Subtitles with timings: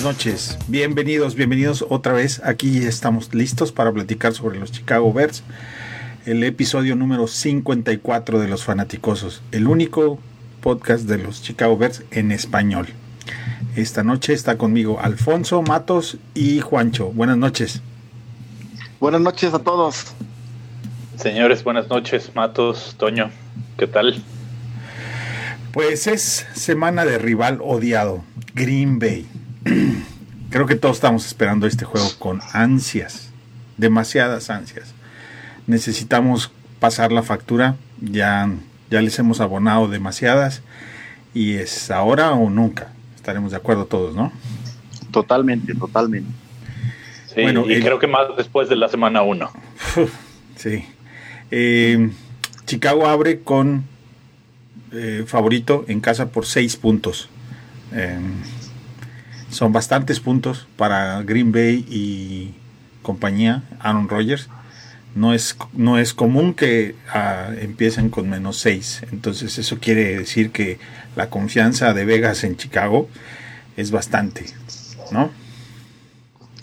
[0.00, 2.40] Buenas noches, bienvenidos, bienvenidos otra vez.
[2.42, 5.42] Aquí estamos listos para platicar sobre los Chicago Bears,
[6.24, 10.18] el episodio número 54 de Los Fanaticosos, el único
[10.62, 12.86] podcast de los Chicago Bears en español.
[13.76, 17.12] Esta noche está conmigo Alfonso Matos y Juancho.
[17.12, 17.82] Buenas noches.
[19.00, 20.14] Buenas noches a todos.
[21.18, 23.30] Señores, buenas noches, Matos, Toño,
[23.76, 24.24] ¿qué tal?
[25.72, 29.26] Pues es semana de rival odiado, Green Bay.
[30.50, 33.30] Creo que todos estamos esperando este juego con ansias,
[33.76, 34.94] demasiadas ansias.
[35.66, 38.50] Necesitamos pasar la factura, ya,
[38.90, 40.62] ya les hemos abonado demasiadas
[41.34, 42.92] y es ahora o nunca.
[43.14, 44.32] Estaremos de acuerdo todos, ¿no?
[45.12, 46.30] Totalmente, totalmente.
[47.32, 49.50] Sí, bueno, y creo que más después de la semana 1.
[50.56, 50.84] sí.
[51.52, 52.10] Eh,
[52.66, 53.84] Chicago abre con
[54.92, 57.28] eh, favorito en casa por 6 puntos.
[57.92, 58.42] Em,
[59.50, 62.54] son bastantes puntos para Green Bay y
[63.02, 64.48] compañía, Aaron Rodgers.
[65.14, 69.06] No es, no es común que ah, empiecen con menos 6.
[69.10, 70.78] Entonces eso quiere decir que
[71.16, 73.08] la confianza de Vegas en Chicago
[73.76, 74.46] es bastante,
[75.10, 75.30] ¿no?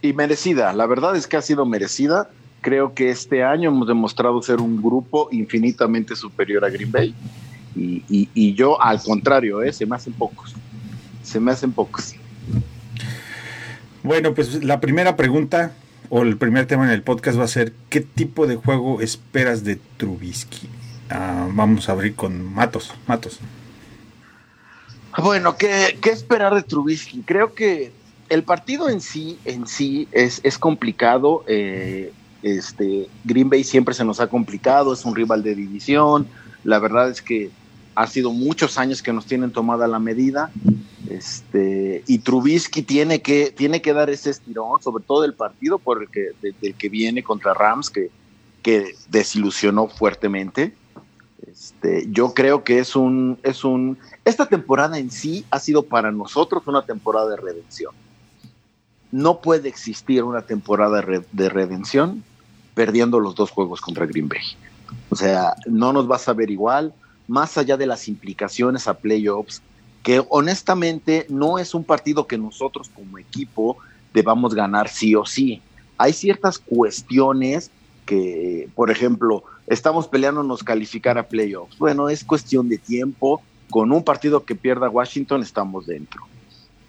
[0.02, 2.30] Y merecida, la verdad es que ha sido merecida.
[2.62, 7.16] Creo que este año hemos demostrado ser un grupo infinitamente superior a Green Bay.
[7.76, 9.72] Y, yo, al contrario, ¿eh?
[9.72, 10.56] se me hacen pocos.
[11.22, 12.16] Se me hacen pocos.
[14.08, 15.74] Bueno, pues la primera pregunta
[16.08, 19.66] o el primer tema en el podcast va a ser ¿qué tipo de juego esperas
[19.66, 20.70] de Trubisky?
[21.10, 22.94] Ah, vamos a abrir con Matos.
[23.06, 23.40] Matos.
[25.22, 27.22] Bueno, ¿qué, ¿qué, esperar de Trubisky?
[27.24, 27.92] Creo que
[28.30, 31.44] el partido en sí, en sí es, es complicado.
[31.46, 36.28] Eh, este, Green Bay siempre se nos ha complicado, es un rival de división.
[36.64, 37.50] La verdad es que
[37.98, 40.52] ha sido muchos años que nos tienen tomada la medida.
[41.10, 46.04] Este, y Trubisky tiene que, tiene que dar ese estirón, sobre todo el partido por
[46.04, 48.12] el que, del que viene contra Rams, que,
[48.62, 50.76] que desilusionó fuertemente.
[51.48, 53.98] Este, yo creo que es un, es un.
[54.26, 57.96] Esta temporada en sí ha sido para nosotros una temporada de redención.
[59.12, 62.24] No puede existir una temporada de redención
[62.76, 64.44] perdiendo los dos juegos contra Green Bay.
[65.10, 66.94] O sea, no nos va a saber igual
[67.28, 69.62] más allá de las implicaciones a playoffs,
[70.04, 73.78] que honestamente no es un partido que nosotros como equipo
[74.14, 75.62] debamos ganar sí o sí.
[75.98, 77.72] Hay ciertas cuestiones
[78.06, 81.78] que, por ejemplo, estamos peleándonos calificar a playoffs.
[81.78, 83.42] Bueno, es cuestión de tiempo.
[83.70, 86.22] Con un partido que pierda Washington estamos dentro.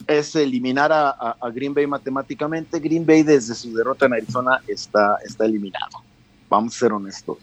[0.07, 2.79] Es eliminar a, Green Bay matemáticamente.
[2.79, 6.05] Green Bay desde su derrota en Arizona está, está eliminado.
[6.49, 7.39] Vamos a ser honestos.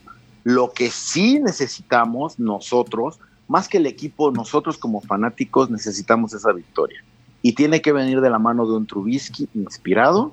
[0.46, 7.04] Lo que sí necesitamos nosotros, más que el equipo, nosotros como fanáticos necesitamos esa victoria.
[7.42, 10.32] Y tiene que venir de la mano de un Trubisky inspirado,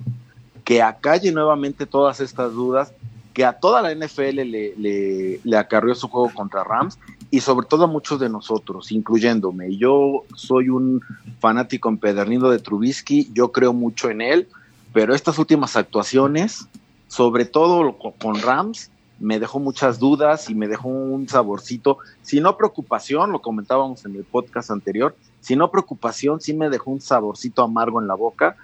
[0.64, 2.92] que acalle nuevamente todas estas dudas,
[3.32, 6.98] que a toda la NFL le, le, acarrió su juego contra Rams
[7.30, 9.78] y sobre todo a muchos de nosotros, incluyéndome.
[9.78, 11.00] Yo soy un
[11.40, 14.46] fanático empedernido de Trubisky, yo creo mucho en él,
[14.92, 16.66] pero estas últimas actuaciones,
[17.08, 18.90] sobre todo con Rams,
[19.22, 24.16] me dejó muchas dudas y me dejó un saborcito, si no preocupación, lo comentábamos en
[24.16, 28.56] el podcast anterior, si no preocupación, sí me dejó un saborcito amargo en la boca,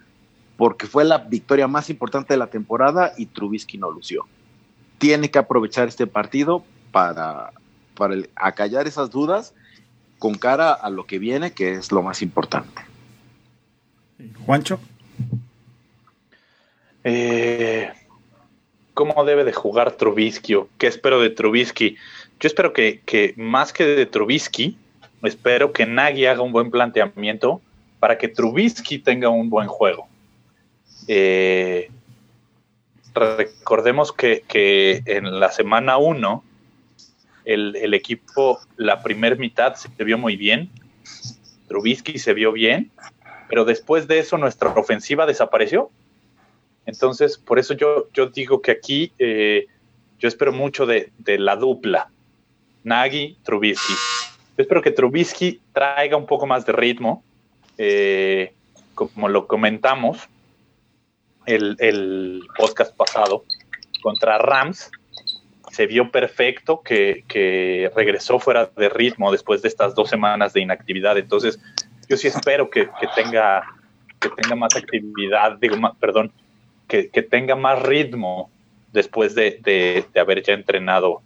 [0.57, 4.27] porque fue la victoria más importante de la temporada y Trubisky no lució.
[4.99, 7.53] Tiene que aprovechar este partido para,
[7.95, 9.55] para acallar esas dudas
[10.19, 12.83] con cara a lo que viene, que es lo más importante.
[14.45, 14.81] Juancho.
[17.05, 17.93] Eh,
[18.99, 21.95] cómo debe de jugar Trubisky o qué espero de Trubisky.
[22.41, 24.77] Yo espero que, más que de Trubisky,
[25.23, 27.61] espero que Nagy haga un buen planteamiento
[28.01, 30.09] para que Trubisky tenga un buen juego.
[31.07, 31.93] Eh,
[33.15, 34.43] recordemos que,
[35.07, 36.43] en la semana 1
[37.45, 40.71] el, el, equipo, la primera mitad se vio muy bien,
[41.69, 42.91] Trubisky se vio bien,
[43.49, 45.89] pero después de eso nuestra ofensiva desapareció.
[46.89, 49.67] Entonces, por eso yo, digo que aquí eh,
[50.19, 52.09] yo espero mucho de, la dupla,
[52.83, 53.93] Nagy, Trubisky.
[54.57, 57.23] Yo espero que Trubisky traiga un poco más de ritmo,
[57.77, 58.55] eh,
[58.95, 60.31] como lo comentamos
[61.45, 63.45] el, el, podcast pasado
[64.01, 64.91] contra Rams.
[65.71, 70.63] Se vio perfecto que, que, regresó fuera de ritmo después de estas dos semanas de
[70.63, 71.19] inactividad.
[71.19, 71.61] Entonces,
[72.09, 73.63] yo sí espero que, que tenga,
[74.19, 76.33] que tenga más actividad, digo, más, perdón,
[76.89, 78.51] que, tenga más ritmo
[78.93, 81.21] después de, haber ya entrenado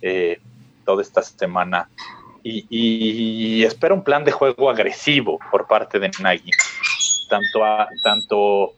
[0.00, 0.40] eh,
[0.84, 1.88] toda esta semana.
[2.42, 6.50] Y, espero un plan de juego agresivo por parte de Nagy.
[7.28, 8.74] tanto, a, tanto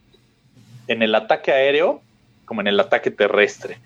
[0.87, 2.01] en el ataque aéreo
[2.45, 3.79] como en el ataque terrestre.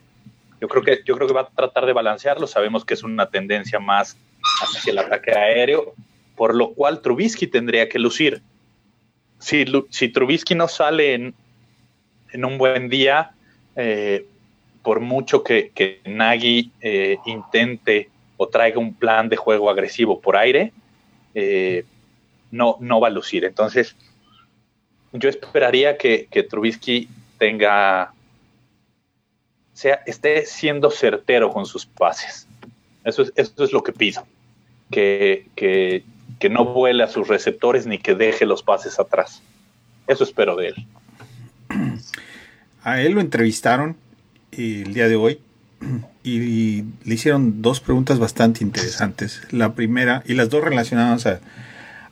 [0.60, 2.46] Yo creo que, yo creo que va a tratar de balancearlo.
[2.46, 4.18] Sabemos que es una tendencia más
[4.62, 5.94] hacia el ataque aéreo,
[6.36, 8.42] por lo cual Trubisky tendría que lucir.
[9.40, 11.34] Si, si Trubisky no sale en,
[12.32, 13.32] en un buen día,
[13.76, 14.26] eh,
[14.82, 20.72] por mucho que, Nagy eh, intente o traiga un plan de juego agresivo por aire,
[21.36, 21.86] eh,
[22.52, 23.46] no, no va a lucir.
[23.46, 23.96] Entonces,
[25.12, 28.14] yo esperaría que, que Trubisky tenga
[29.80, 32.48] sea, esté siendo certero con sus pases.
[33.06, 34.28] Eso es, eso es lo que pido.
[34.92, 36.04] Que, que,
[36.40, 39.42] que, no vuele a sus receptores ni que deje los pases atrás.
[40.06, 40.76] Eso espero de él.
[42.84, 43.98] A él lo entrevistaron
[44.52, 45.40] el día de hoy
[46.24, 49.42] y le hicieron dos preguntas bastante interesantes.
[49.52, 51.40] La primera, y las dos relacionadas a,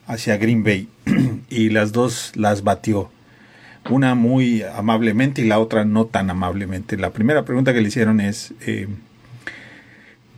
[0.06, 0.88] hacia Green Bay,
[1.48, 3.10] y las dos las batió
[3.90, 6.96] una muy amablemente y la otra no tan amablemente.
[6.96, 8.88] La primera pregunta que le hicieron es eh,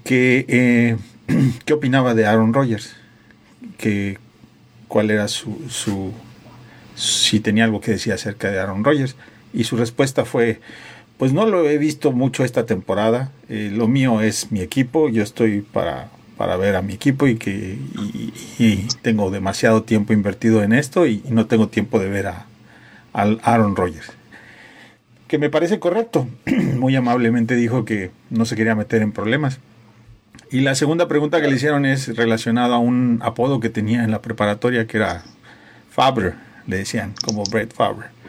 [0.05, 0.97] que, eh,
[1.65, 2.95] qué opinaba de Aaron Rodgers,
[3.77, 4.19] que
[4.89, 6.13] cuál era su, su,
[6.95, 9.17] si tenía algo que decir acerca de Aaron Rodgers
[9.53, 10.61] y su respuesta fue
[11.21, 13.31] pues no lo he visto mucho esta temporada.
[13.51, 15.11] Eh, lo mío es mi equipo.
[15.11, 16.09] Yo estoy para,
[16.39, 17.77] para ver a mi equipo y que
[19.03, 22.47] tengo demasiado tiempo invertido en esto y no tengo tiempo de ver a,
[23.13, 24.13] al Aaron Rodgers.
[25.29, 26.27] Que me parece correcto.
[26.79, 29.61] Muy amablemente dijo que no se quería meter en problemas.
[30.51, 34.11] Y la segunda pregunta que le hicieron es relacionada a un apodo que tenía en
[34.11, 35.23] la preparatoria que era
[35.91, 36.37] Faber,
[36.67, 38.20] le decían, como Brett Faber.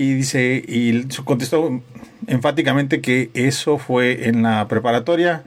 [0.00, 1.78] Y dice, y contestó
[2.26, 5.44] enfáticamente que eso fue en la preparatoria,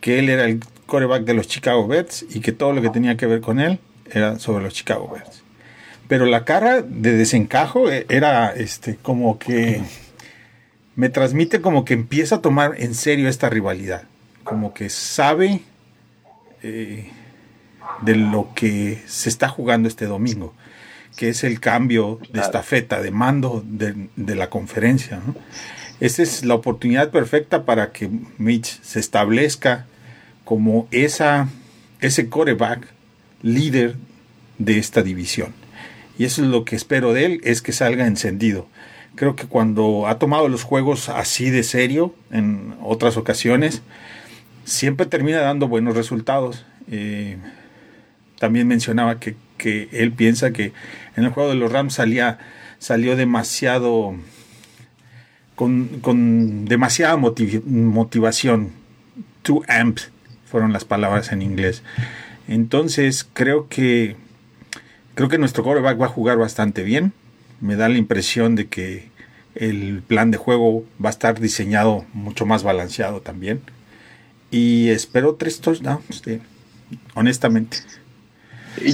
[0.00, 3.16] que él era el coreback de los Chicago Bears y que todo lo que tenía
[3.16, 5.42] que ver con él era sobre los Chicago Bears.
[6.06, 9.82] Pero la cara de desencajo eh, era este como que
[10.94, 14.04] me transmite como que empieza a tomar en serio esta rivalidad,
[14.44, 15.62] como que sabe
[16.62, 17.10] eh,
[18.02, 20.54] de lo que se está jugando este domingo,
[21.16, 25.20] que es el cambio de estafeta, de mando de, la conferencia.
[26.00, 29.86] Esa es la oportunidad perfecta para que Mitch se establezca
[30.44, 31.48] como esa,
[32.00, 32.86] ese coreback
[33.42, 33.96] líder
[34.58, 35.54] de esta división
[36.18, 38.66] y eso es lo que espero de él, es que salga encendido.
[39.14, 43.82] Creo que cuando ha tomado los juegos así de serio en otras ocasiones,
[44.64, 46.64] siempre termina dando buenos resultados.
[46.90, 47.36] Eh,
[48.38, 50.72] también mencionaba que, él piensa que
[51.16, 52.38] en el juego de los Rams salía,
[52.78, 54.14] salió demasiado,
[55.54, 58.72] con, demasiada motivación.
[59.42, 60.02] Too amped
[60.50, 61.82] fueron las palabras en inglés.
[62.48, 64.16] Entonces creo que
[65.16, 67.14] Creo que nuestro coreback va a jugar bastante bien.
[67.62, 69.08] Me da la impresión de que
[69.54, 73.62] el plan de juego va a estar diseñado mucho más balanceado también.
[74.50, 76.22] Y espero tres touchdowns,
[77.14, 77.78] honestamente.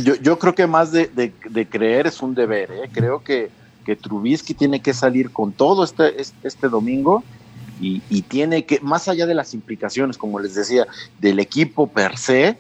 [0.03, 1.33] Yo, yo creo que más de,
[1.71, 2.71] creer es un deber.
[2.71, 2.91] ¿eh?
[2.93, 3.51] Creo que,
[4.01, 7.25] Trubisky tiene que salir con todo este, este domingo
[7.81, 10.87] y, tiene que, más allá de las implicaciones, como les decía,
[11.21, 12.57] del equipo per se,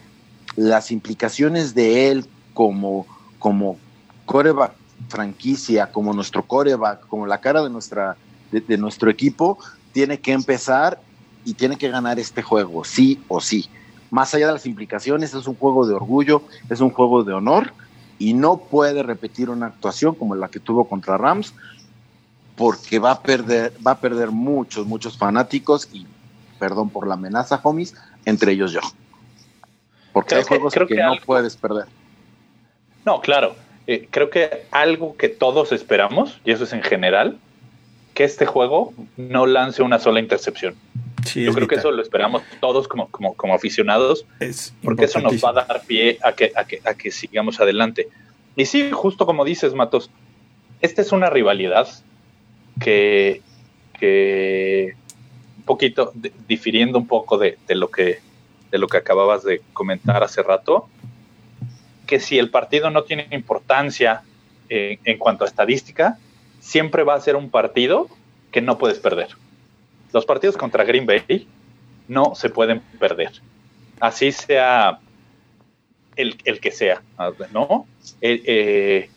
[0.56, 3.06] las implicaciones de él como
[3.42, 3.76] como
[4.24, 4.72] coreback
[5.08, 8.16] franquicia, como nuestro coreback, como la cara de, nuestra,
[8.52, 9.58] de, nuestro equipo,
[9.90, 11.00] tiene que empezar
[11.44, 13.68] y tiene que ganar este juego, sí o sí.
[14.12, 17.72] Más allá de las implicaciones, es un juego de orgullo, es un juego de honor
[18.18, 21.54] y no puede repetir una actuación como la que tuvo contra Rams
[22.54, 26.06] porque va a perder, va a perder muchos, muchos fanáticos y
[26.58, 27.94] perdón por la amenaza, homies,
[28.26, 28.80] entre ellos yo.
[30.12, 31.86] Porque hay juegos que, no puedes perder.
[33.06, 33.56] No, claro.
[33.86, 37.38] Eh, creo que algo que todos esperamos, y eso es en general,
[38.12, 40.74] que este juego no lance una sola intercepción.
[41.34, 44.26] Yo creo que eso lo esperamos todos como, como, como aficionados,
[44.82, 48.08] porque eso nos va a dar pie a que, a, que, a que sigamos adelante.
[48.56, 50.10] Y sí, justo como dices, Matos,
[50.80, 51.88] esta es una rivalidad
[52.80, 53.40] que,
[53.98, 54.94] que
[55.58, 56.12] un poquito,
[56.48, 58.20] difiriendo un poco de, de, lo que,
[58.70, 60.88] de lo que acababas de comentar hace rato,
[62.06, 64.22] que si el partido no tiene importancia
[64.68, 66.18] eh, en cuanto a estadística,
[66.60, 68.08] siempre va a ser un partido
[68.50, 69.28] que no puedes perder.
[70.12, 71.46] Los partidos contra Green Bay
[72.08, 73.32] no se pueden perder.
[74.00, 74.98] Así sea
[76.16, 77.02] el, que sea,
[77.52, 77.86] ¿no?
[78.20, 79.10] Eh, eh,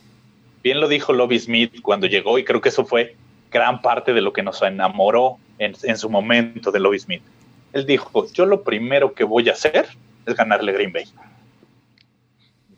[0.62, 3.16] bien lo dijo Lobby Smith cuando llegó y creo que eso fue
[3.50, 7.22] gran parte de lo que nos enamoró en, en su momento de Lobby Smith.
[7.72, 9.86] Él dijo, yo lo primero que voy a hacer
[10.24, 11.04] es ganarle Green Bay.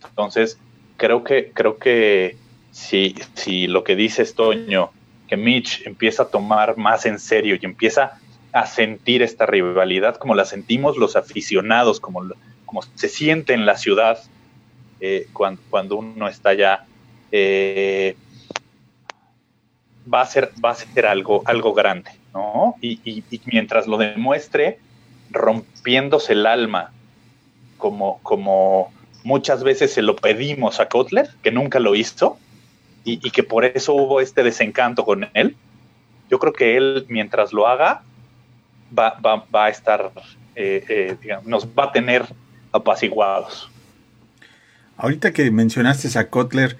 [0.04, 0.58] Entonces,
[0.96, 2.36] creo que, creo que
[2.72, 4.90] si, si lo que dice Toño,
[5.28, 8.18] que Mitch empieza a tomar más en serio y empieza
[8.52, 12.22] a sentir esta rivalidad como la sentimos los aficionados, como,
[12.64, 14.18] como se siente en la ciudad
[15.00, 16.86] eh, cuando, cuando, uno está ya,
[17.30, 18.16] eh,
[20.12, 22.74] va a ser, va a ser algo, algo grande, ¿no?
[22.80, 24.80] Y, y, mientras lo demuestre,
[25.30, 26.90] rompiéndose el alma,
[27.76, 28.92] como, como
[29.22, 32.38] muchas veces se lo pedimos a Kotler, que nunca lo hizo,
[33.04, 35.56] y, que por eso hubo este desencanto con él.
[36.30, 38.02] Yo creo que él, mientras lo haga,
[38.96, 40.12] va, va, va a estar,
[40.54, 42.26] eh, eh, digamos, nos va a tener
[42.72, 43.70] apaciguados.
[44.96, 46.76] Ahorita que mencionaste a Kotler,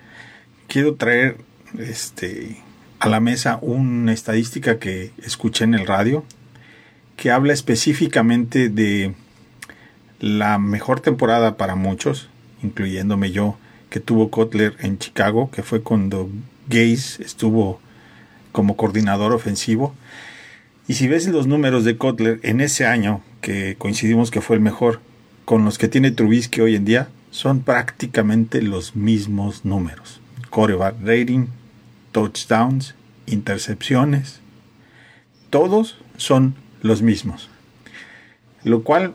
[0.66, 1.38] quiero traer
[1.78, 2.58] este,
[2.98, 6.24] a la mesa una estadística que escuché en el radio
[7.16, 9.12] que habla específicamente de
[10.20, 12.28] la mejor temporada para muchos,
[12.62, 13.58] incluyéndome yo,
[13.90, 16.28] que tuvo Kotler en Chicago, que fue cuando
[16.68, 17.80] Gaze estuvo
[18.52, 19.94] como coordinador ofensivo.
[20.86, 24.62] Y si ves los números de Kotler en ese año, que coincidimos que fue el
[24.62, 25.00] mejor,
[25.44, 30.20] con los que tiene Trubisky hoy en día, son prácticamente los mismos números.
[30.50, 31.46] Coreback rating,
[32.12, 32.94] touchdowns,
[33.26, 34.40] intercepciones,
[35.50, 37.48] todos son los mismos.
[38.64, 39.14] Lo cual,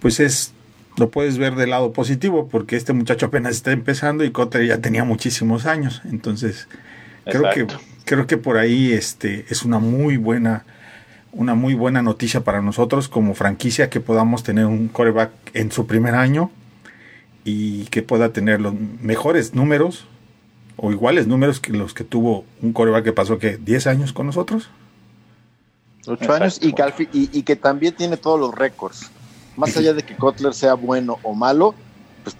[0.00, 0.52] pues es,
[0.96, 4.78] lo puedes ver del lado positivo, porque este muchacho apenas está empezando y Kotler ya
[4.78, 6.02] tenía muchísimos años.
[6.04, 6.68] Entonces,
[7.24, 7.66] creo que,
[8.04, 10.64] creo que por ahí este, es una muy buena
[11.32, 15.86] una muy buena noticia para nosotros como franquicia que podamos tener un coreback en su
[15.86, 16.50] primer año
[17.44, 20.06] y que pueda tener los mejores números
[20.76, 24.26] o iguales números que los que tuvo un coreback que pasó que 10 años con
[24.26, 24.70] nosotros.
[26.06, 29.10] 8 años y que, y, que, también tiene todos los récords.
[29.56, 31.74] Más allá de que Kotler sea bueno o malo,
[32.22, 32.36] pues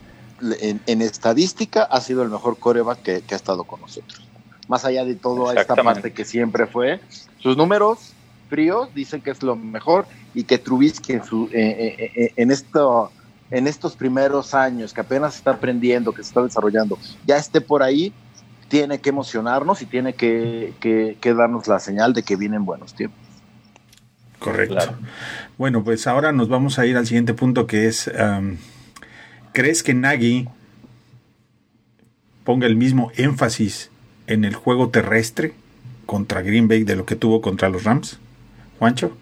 [0.61, 4.21] en, estadística ha sido el mejor coreback que, que, ha estado con nosotros.
[4.69, 7.01] Más allá de toda esta parte que siempre fue,
[7.39, 8.13] sus números
[8.49, 12.51] fríos dicen que es lo mejor y que Trubisky en, su, eh, eh, eh, en,
[12.51, 13.11] esto,
[13.51, 17.83] en estos primeros años que apenas está aprendiendo, que se está desarrollando, ya esté por
[17.83, 18.13] ahí,
[18.69, 23.19] tiene que emocionarnos y tiene que, que, darnos la señal de que vienen buenos tiempos.
[24.39, 24.97] Correcto.
[25.59, 28.11] Bueno, pues ahora nos vamos a ir al siguiente punto que es,
[29.53, 30.49] ¿crees que Nagy
[32.45, 33.91] ponga el mismo énfasis
[34.27, 35.55] en el juego terrestre
[36.05, 38.19] contra Green Bay de lo que tuvo contra los Rams?
[38.79, 39.17] Juancho.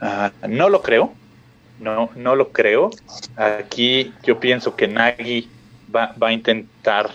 [0.00, 1.14] Ah, no lo creo.
[1.80, 2.90] No, no lo creo.
[3.36, 5.48] Aquí yo pienso que Nagy
[5.94, 7.10] va, a intentar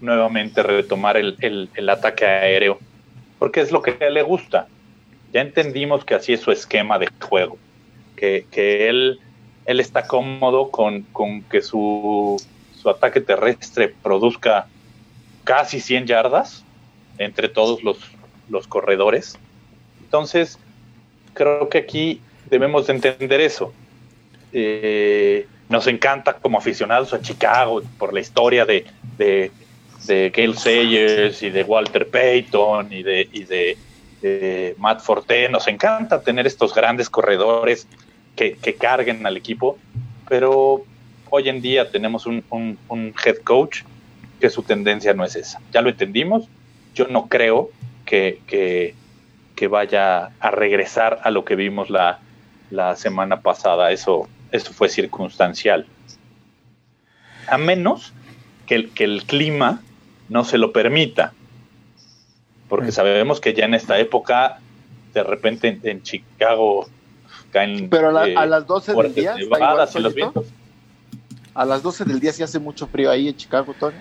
[0.00, 2.78] nuevamente retomar el, ataque aéreo,
[3.38, 4.68] porque es lo que le gusta.
[5.34, 7.58] Ya entendimos que así es su esquema de juego,
[8.16, 8.46] que,
[8.88, 9.20] él,
[9.66, 12.42] él está cómodo con, con que su,
[12.80, 14.66] su, ataque terrestre produzca
[15.44, 16.64] casi 100 yardas
[17.18, 17.98] entre todos los,
[18.48, 19.38] los corredores
[20.14, 20.60] entonces,
[21.32, 23.74] creo que aquí debemos de entender eso.
[24.52, 28.84] Eh, nos encanta como aficionados a Chicago por la historia de,
[29.18, 29.50] de,
[30.06, 33.76] de Gail Sayers y de Walter Payton y de, y de,
[34.78, 35.48] Matt Forte.
[35.48, 37.86] Nos encanta tener estos grandes corredores
[38.36, 39.78] que, carguen al equipo,
[40.28, 40.84] pero
[41.30, 42.44] hoy en día tenemos un,
[43.24, 43.82] head coach
[44.40, 45.60] que su tendencia no es esa.
[45.72, 46.48] Ya lo entendimos.
[46.94, 47.70] Yo no creo
[48.04, 48.94] que,
[49.70, 52.18] vaya a regresar a lo que vimos la,
[52.96, 53.92] semana pasada.
[53.92, 54.28] Eso,
[54.72, 55.86] fue circunstancial.
[57.46, 58.12] A menos
[58.66, 59.82] que el clima
[60.28, 61.32] no se lo permita.
[62.68, 64.58] Porque sabemos que ya en esta época,
[65.12, 66.88] de repente en, Chicago
[67.52, 67.88] caen.
[67.88, 69.34] Pero a, eh, las 12 del día.
[71.54, 73.96] a las 12 del día se hace mucho frío ahí en Chicago, Tony.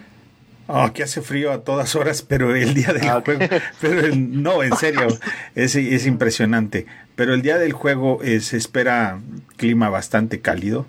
[0.67, 3.41] Oh, que hace frío a todas horas, pero el día del ah, juego,
[3.81, 5.07] pero no, en serio,
[5.55, 6.85] es, es, impresionante.
[7.15, 9.19] Pero el día del juego se espera
[9.57, 10.85] clima bastante cálido.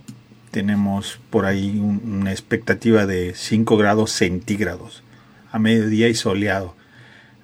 [0.53, 5.03] Tenemos por ahí una expectativa de 5 grados centígrados
[5.55, 6.75] a mediodía y soleado,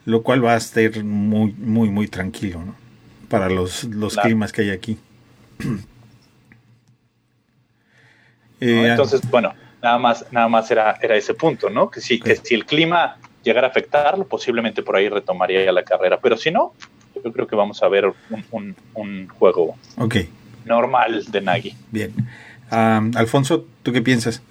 [0.05, 2.75] lo cual va a estar muy, muy, muy tranquilo ¿no?
[3.29, 4.99] para los, los climas que hay aquí.
[8.63, 11.91] Eh, entonces, bueno, Nada más, nada más era, era ese punto, ¿no?
[11.91, 16.19] Que si, que si el clima llegara a afectarlo, posiblemente por ahí retomaría la carrera.
[16.21, 16.75] Pero si no,
[17.25, 18.13] yo creo que vamos a ver
[18.51, 19.77] un, juego
[20.67, 21.75] normal de Nagy.
[21.91, 22.13] Bien.
[22.71, 24.43] Alfonso, ¿tú qué piensas?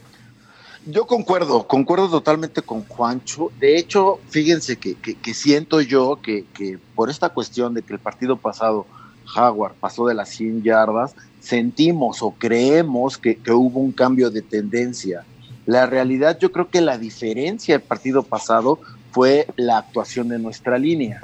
[0.85, 3.51] Yo concuerdo, concuerdo totalmente con Juancho.
[3.59, 7.99] De hecho, fíjense que, que, siento yo que, que, por esta cuestión de que el
[7.99, 8.85] partido pasado
[9.25, 15.25] Jaguar pasó de las 100 yardas, sentimos o creemos que, hubo un cambio de tendencia
[15.65, 18.79] La realidad, yo creo que la diferencia del partido pasado
[19.11, 21.21] fue la actuación de nuestra línea.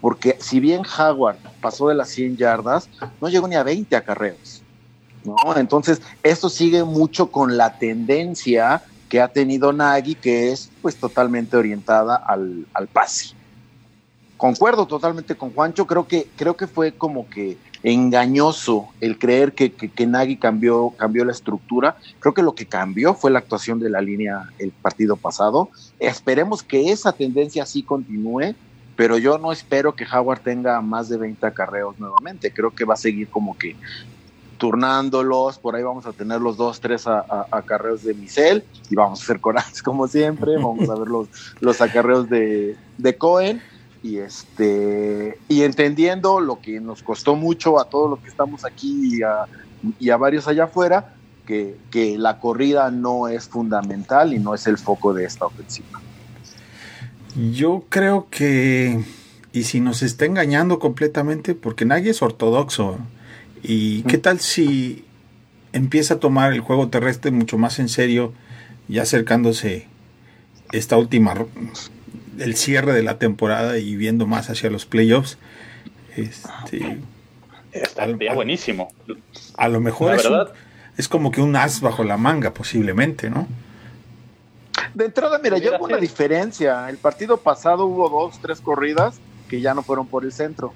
[0.00, 2.88] Porque si bien Howard pasó de las 100 yardas,
[3.20, 4.62] no llegó ni a 20 acarreos.
[5.24, 5.36] ¿no?
[5.56, 8.82] Entonces, esto sigue mucho con la tendencia
[9.12, 13.34] que ha tenido Nagy, que es pues totalmente orientada al, al pase.
[14.38, 19.70] Concuerdo totalmente con Juancho, creo que, creo que fue como que engañoso el creer que,
[19.70, 21.98] que, Nagy cambió, cambió la estructura.
[22.20, 25.68] Creo que lo que cambió fue la actuación de la línea el partido pasado.
[25.98, 28.54] Esperemos que esa tendencia sí continúe,
[28.96, 32.50] pero yo no espero que Howard tenga más de 20 acarreos nuevamente.
[32.50, 33.76] Creo que va a seguir como que
[34.62, 39.24] turnándolos, por ahí vamos a tener los dos, tres acarreos de Michel y vamos a
[39.24, 41.26] hacer corajes como siempre, vamos a ver los,
[41.58, 43.60] los acarreos de, de Cohen
[44.04, 49.18] y este y entendiendo lo que nos costó mucho a todos los que estamos aquí
[49.98, 51.12] y a, varios allá afuera,
[51.44, 56.00] que, que, la corrida no es fundamental y no es el foco de esta ofensiva.
[57.52, 59.04] Yo creo que,
[59.52, 62.98] y si nos está engañando completamente, porque nadie es ortodoxo,
[63.62, 65.04] ¿y qué tal si
[65.72, 68.32] empieza a tomar el juego terrestre mucho más en serio,
[68.88, 69.86] ya acercándose
[70.72, 71.34] esta última
[72.38, 75.38] el cierre de la temporada y viendo más hacia los playoffs.
[76.16, 76.98] Este,
[77.72, 78.92] Estaría buenísimo.
[79.56, 80.28] A lo mejor es,
[80.96, 83.46] es, como que un as bajo la manga, posiblemente, ¿no?
[84.94, 86.88] De entrada, mira, ya hubo una diferencia.
[86.90, 90.74] El partido pasado hubo dos, tres corridas que ya no fueron por el centro.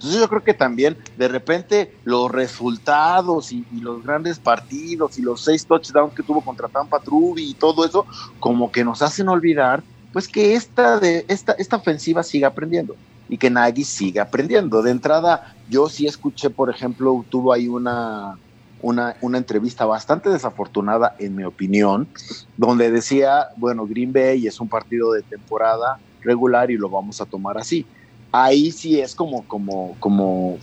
[0.00, 5.44] Entonces yo creo que también de repente los resultados y, los grandes partidos y los
[5.44, 8.06] seis touchdowns que tuvo contra Tampa Truby y todo eso,
[8.38, 9.82] como que nos hacen olvidar
[10.14, 12.96] pues que esta, de, esta, esta ofensiva siga aprendiendo
[13.28, 14.80] y que Nagy siga aprendiendo.
[14.80, 18.38] De entrada, yo sí escuché, por ejemplo, tuvo ahí una,
[18.80, 22.08] una, una, entrevista bastante desafortunada, en mi opinión,
[22.56, 27.26] donde decía, bueno, Green Bay es un partido de temporada regular y lo vamos a
[27.26, 27.86] tomar así.
[28.32, 30.58] Ahí sí es como, como, como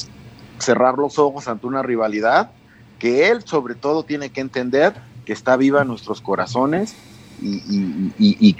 [0.59, 2.51] cerrar los ojos ante una rivalidad
[2.99, 4.93] que él sobre todo tiene que entender
[5.25, 6.95] que está viva en nuestros corazones
[7.39, 8.55] y,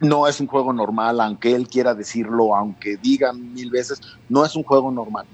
[0.00, 4.56] no es un juego normal, aunque él quiera decirlo, aunque digan mil veces, no es
[4.56, 5.26] un juego normal.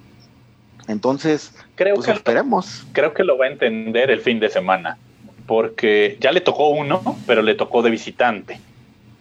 [0.86, 2.84] Entonces, creo pues que esperemos.
[2.92, 4.98] creo que lo va a entender el fin de semana,
[5.46, 8.60] porque ya le tocó uno, pero le tocó de visitante.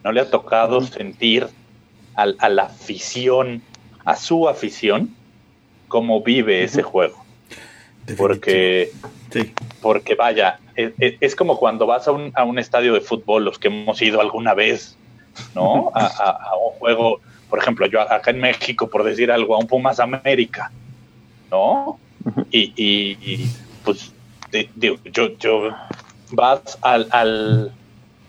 [0.03, 1.47] No le ha tocado sentir
[2.23, 3.61] a, la afición,
[4.05, 5.15] a su afición,
[5.87, 7.23] cómo vive ese juego.
[8.17, 8.91] Porque,
[9.81, 13.67] porque vaya, es, como cuando vas a un, a un, estadio de fútbol, los que
[13.67, 14.97] hemos ido alguna vez,
[15.53, 15.91] ¿no?
[15.93, 19.99] A, un juego, por ejemplo, yo acá en México, por decir algo, a un Pumas
[19.99, 20.71] América,
[21.51, 21.99] ¿no?
[22.51, 23.45] Y,
[23.83, 24.11] pues,
[24.75, 25.69] yo, yo
[26.31, 27.71] vas al, al,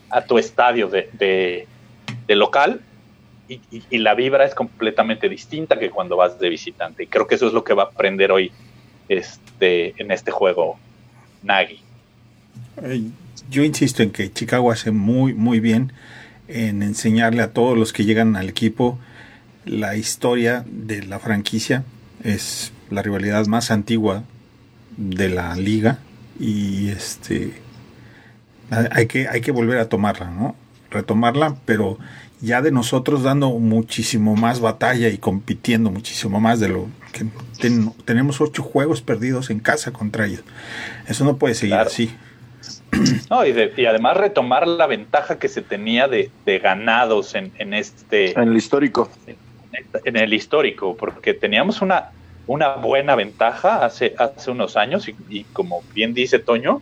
[0.09, 2.81] a tu estadio de, de, local
[3.89, 7.03] y, la vibra es completamente distinta que cuando vas de visitante.
[7.03, 8.51] Y creo que eso es lo que va a aprender hoy
[9.09, 10.77] este, en este juego
[11.43, 11.79] Nagy.
[12.83, 13.01] Eh,
[13.49, 15.93] yo insisto en que Chicago hace muy, muy bien
[16.47, 18.99] en enseñarle a todos los que llegan al equipo
[19.65, 21.83] la historia de la franquicia.
[22.23, 24.23] Es la rivalidad más antigua
[24.97, 25.99] de la liga
[26.39, 27.53] y este
[28.69, 30.55] hay que, hay que volver a tomarla, ¿no?
[30.91, 31.97] Retomarla, pero
[32.41, 37.25] ya de nosotros dando muchísimo más batalla y compitiendo muchísimo más de lo que
[38.05, 40.43] tenemos ocho juegos perdidos en casa contra ellos.
[41.07, 42.11] Eso no puede seguir así.
[43.29, 43.51] No, y,
[43.85, 46.29] además retomar la ventaja que se tenía de,
[46.61, 48.31] ganados en, este...
[48.37, 49.09] En el histórico.
[50.03, 52.09] En, el histórico, porque teníamos una,
[52.47, 56.81] una buena ventaja hace, hace unos años y, como bien dice Toño,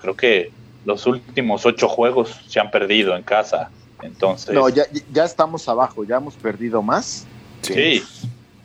[0.00, 0.52] creo que
[0.84, 3.70] los últimos ocho juegos se han perdido en casa.
[4.02, 4.54] Entonces...
[4.54, 7.26] No, ya, ya estamos abajo, ya hemos perdido más.
[7.62, 8.02] Sí,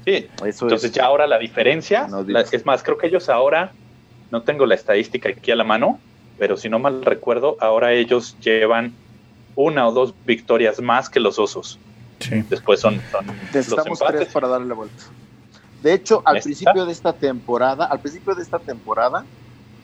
[0.05, 0.27] sí.
[0.41, 2.07] Entonces ya ahora la diferencia,
[2.51, 3.71] es más, creo que ellos ahora,
[4.31, 5.99] no tengo la estadística aquí a la mano,
[6.37, 8.93] pero si no mal recuerdo, ahora ellos llevan
[9.55, 11.79] una o dos victorias más que los osos.
[12.19, 12.43] Sí.
[12.49, 15.03] Después son, son Necesitamos tres para darle la vuelta.
[15.83, 19.25] De hecho, al principio de esta temporada, al principio de esta temporada,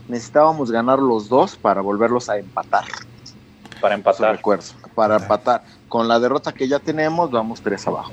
[0.08, 2.86] necesitábamos ganar los dos para volverlos a empatar.
[3.82, 4.36] Para empatar.
[4.36, 5.63] Recuerdo, para empatar.
[5.89, 8.12] Con la derrota que ya tenemos, vamos tres abajo.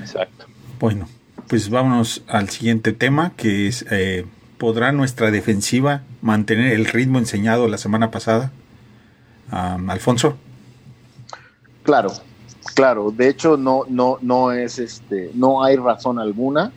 [0.00, 0.46] Exacto.
[0.78, 1.08] Bueno,
[1.48, 4.26] pues vámonos al siguiente tema, que es eh,
[4.58, 8.50] ¿podrá nuestra defensiva mantener el ritmo enseñado la semana pasada?
[9.50, 10.36] Alfonso.
[11.82, 12.12] Claro,
[12.74, 13.10] claro.
[13.10, 16.72] De hecho, no, no, no es este, no hay razón alguna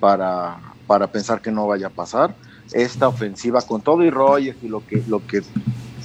[0.00, 2.34] para, para pensar que no vaya a pasar.
[2.72, 5.42] Esta ofensiva con todo y Rogers y lo que, lo que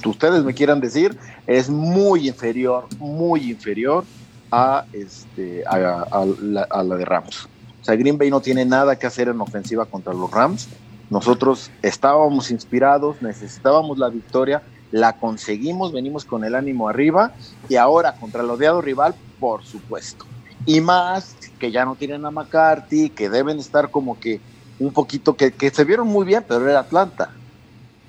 [0.08, 4.04] ustedes me quieran decir, es muy inferior, muy inferior
[4.50, 7.48] a, este, a, la, de Rams.
[7.80, 10.68] O sea, Green Bay no tiene nada que hacer en ofensiva contra los Rams.
[11.10, 17.32] Nosotros estábamos inspirados, necesitábamos la victoria, la conseguimos, venimos con el ánimo arriba
[17.68, 20.24] y ahora contra el odiado rival, por supuesto.
[20.66, 24.40] Y más que ya no tienen a McCarthy, que deben estar como que
[24.86, 27.30] un poquito, que, que se vieron muy bien, pero era Atlanta.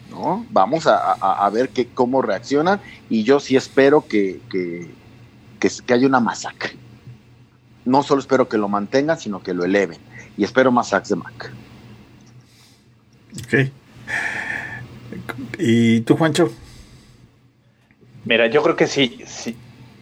[0.09, 0.45] ¿no?
[0.49, 4.89] Vamos a, ver que, cómo reaccionan y yo sí espero que, que,
[5.59, 6.71] que, haya una masacre.
[7.83, 9.99] No solo espero que lo mantengan, sino que lo eleven.
[10.37, 11.51] Y espero más sacks de Mac.
[13.43, 13.71] Ok.
[15.59, 16.51] ¿Y tú, Juancho?
[18.25, 19.55] Mira, yo creo que sí, sí.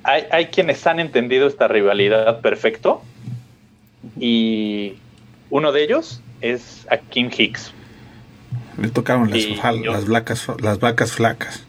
[0.04, 3.02] Hay, hay quienes han entendido esta rivalidad perfecto.
[4.18, 4.96] Y
[5.50, 7.74] uno de ellos es a Kim Hicks.
[8.78, 9.46] Le tocaron las,
[9.84, 11.66] las, vacas, las vacas flacas.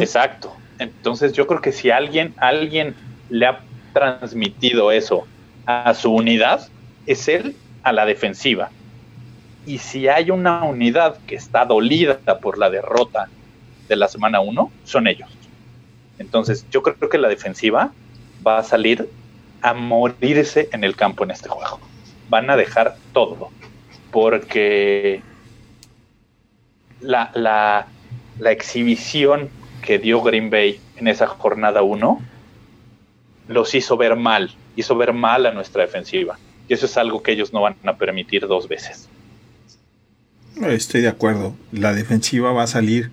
[0.00, 0.54] Exacto.
[0.78, 2.94] Entonces yo creo que si alguien, alguien
[3.28, 3.60] le ha
[3.92, 5.26] transmitido eso
[5.66, 6.68] a su unidad,
[7.06, 8.70] es él a la defensiva.
[9.66, 13.28] Y si hay una unidad que está dolida por la derrota
[13.88, 15.28] de la semana 1, son ellos.
[16.18, 17.92] Entonces yo creo que la defensiva
[18.46, 19.08] va a salir
[19.60, 21.80] a morirse en el campo en este juego.
[22.28, 23.50] Van a dejar todo.
[24.20, 25.22] Porque
[27.00, 29.48] la, la, exhibición
[29.80, 32.20] que dio Green Bay en esa jornada 1
[33.46, 36.36] los hizo ver mal, hizo ver mal a nuestra defensiva.
[36.68, 39.08] Y eso es algo que ellos no van a permitir dos veces.
[40.62, 41.54] Estoy de acuerdo.
[41.70, 43.12] La defensiva va a salir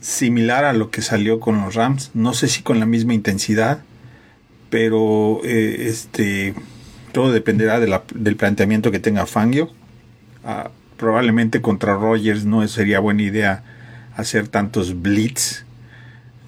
[0.00, 2.12] similar a lo que salió con los Rams.
[2.14, 3.82] No sé si con la misma intensidad,
[4.70, 6.54] pero eh, este
[7.10, 9.79] todo dependerá del planteamiento que tenga Fangio.
[10.44, 13.64] Ah, probablemente contra Rogers no sería buena idea
[14.16, 15.64] hacer tantos blitz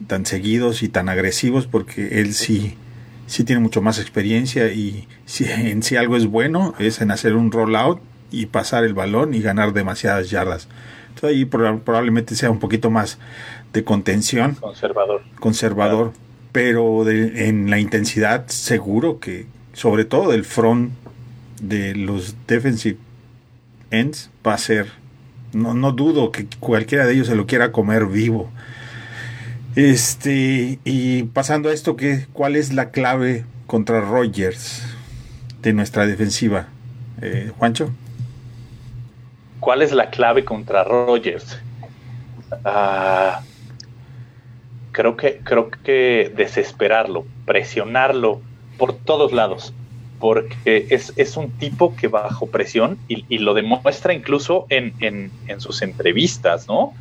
[0.07, 2.77] tan seguidos y tan agresivos porque él sí,
[3.27, 7.35] sí tiene mucho más experiencia y si en sí algo es bueno es en hacer
[7.35, 8.01] un rollout
[8.31, 10.69] y pasar el balón y ganar demasiadas yardas.
[11.09, 13.19] Entonces ahí probablemente sea un poquito más
[13.73, 14.55] de contención.
[14.55, 15.23] Conservador.
[15.39, 16.13] Conservador.
[16.53, 20.93] Pero en la intensidad seguro que, sobre todo del front
[21.61, 22.99] de los defensive
[23.93, 24.89] ends, va a ser,
[25.53, 28.51] no, no dudo que cualquiera de ellos se lo quiera comer vivo.
[29.77, 34.83] Este, y pasando a esto, ¿qué, ¿cuál es la clave contra Rogers
[35.63, 36.69] de nuestra defensiva?
[37.21, 37.91] Eh, Juancho.
[39.61, 41.59] ¿Cuál es la clave contra Rogers?
[42.65, 43.43] Ah,
[44.91, 48.41] creo que creo que desesperarlo, presionarlo
[48.77, 49.73] por todos lados,
[50.23, 55.83] porque es, es un tipo que bajo presión y, lo demuestra incluso en, en, sus
[55.83, 56.95] entrevistas, ¿no?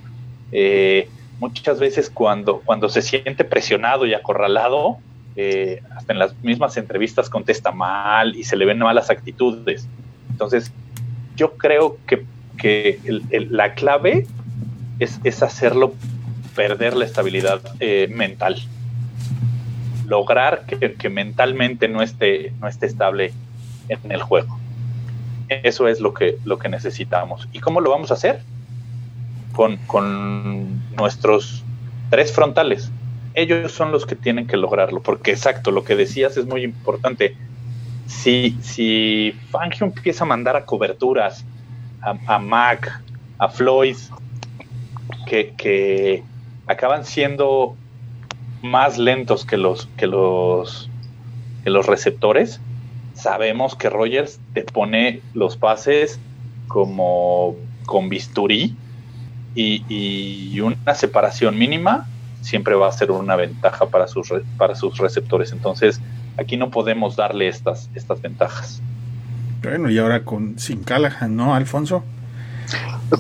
[0.52, 1.08] Eh,
[1.40, 4.98] muchas veces cuando, cuando se siente presionado y acorralado,
[5.36, 9.88] eh, hasta en las mismas entrevistas contesta mal y se le ven malas actitudes.
[10.32, 10.72] Entonces,
[11.36, 12.26] yo creo que,
[13.52, 14.26] la clave
[14.98, 15.94] es, hacerlo
[16.56, 18.56] perder la estabilidad eh, mental.
[20.06, 23.34] Lograr que, mentalmente no esté, no esté estable
[23.90, 24.60] en el juego.
[25.50, 27.48] Eso es lo que, lo que necesitamos.
[27.52, 28.42] ¿Y cómo lo vamos a hacer?
[29.54, 31.64] con, nuestros
[32.10, 32.92] tres frontales.
[33.34, 37.36] Ellos son los que tienen que lograrlo, porque exacto, lo que decías es muy importante.
[38.08, 41.46] Si, si Fangio empieza a mandar a coberturas
[42.02, 43.02] a, Mac,
[43.38, 43.96] a Floyd,
[45.26, 46.24] que, que,
[46.68, 47.76] acaban siendo
[48.62, 50.90] más lentos que los, que los,
[51.64, 52.60] que los receptores,
[53.14, 56.20] sabemos que Rogers te pone los pases
[56.68, 58.76] como con bisturí
[59.56, 62.08] y, una separación mínima
[62.42, 65.52] siempre va a ser una ventaja para sus, para sus receptores.
[65.52, 66.00] Entonces,
[66.38, 68.82] aquí no podemos darle estas, estas ventajas.
[69.62, 72.04] Bueno, y ahora con sin Callahan, ¿no, Alfonso?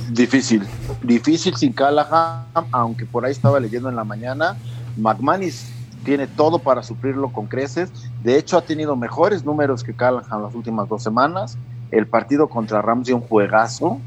[0.09, 0.63] Difícil,
[1.03, 4.55] difícil sin Callahan, aunque por ahí estaba leyendo en la mañana,
[4.97, 5.65] McManus
[6.03, 7.91] tiene todo para suplirlo con creces.
[8.23, 11.57] De hecho, ha tenido mejores números que Callahan las últimas dos semanas.
[11.91, 13.99] El partido contra Rams dio un juegazo,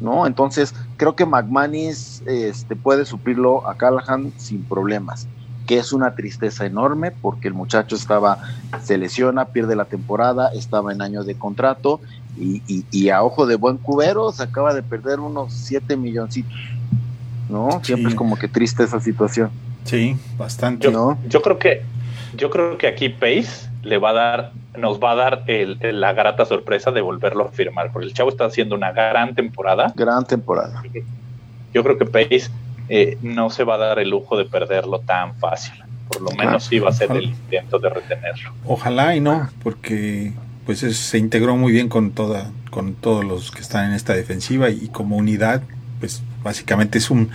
[0.00, 0.26] ¿no?
[0.26, 5.26] Entonces, creo que McManus este, puede suplirlo a Callahan sin problemas,
[5.66, 8.38] que es una tristeza enorme porque el muchacho estaba,
[8.82, 12.00] se lesiona, pierde la temporada, estaba en año de contrato
[12.38, 16.58] y, a ojo de buen cubero se acaba de perder unos 7 milloncitos,
[17.48, 17.80] ¿no?
[17.82, 19.50] Siempre es como que triste esa situación.
[19.84, 20.84] Sí, bastante.
[20.84, 21.18] Yo, ¿no?
[21.28, 21.82] yo creo que
[22.36, 26.44] yo creo que aquí Pace le va a dar, nos va a dar la grata
[26.44, 29.92] sorpresa de volverlo a firmar, porque el chavo está haciendo una gran temporada.
[29.96, 30.82] Gran temporada.
[31.72, 32.50] Yo creo que Pace
[32.88, 35.74] eh, no se va a dar el lujo de perderlo tan fácil.
[36.08, 38.52] Por lo menos sí va a ser el intento de retenerlo.
[38.64, 40.32] Ojalá y no, porque
[40.66, 44.70] pues se integró muy bien con toda con todos los que están en esta defensiva
[44.70, 45.62] y, como unidad,
[45.98, 47.30] pues básicamente es un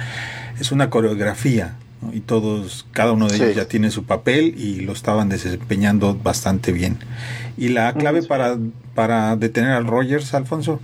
[0.60, 1.76] es una coreografía
[2.12, 6.72] y todos cada uno de ellos ya tiene su papel y lo estaban desempeñando bastante
[6.72, 6.98] bien.
[7.58, 8.58] Y la clave para
[8.96, 10.80] para detener al Rogers, Alfonso.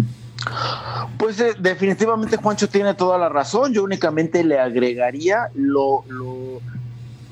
[1.17, 3.74] Pues eh, definitivamente Juancho tiene toda la razón.
[3.74, 6.60] Yo únicamente le agregaría lo, lo,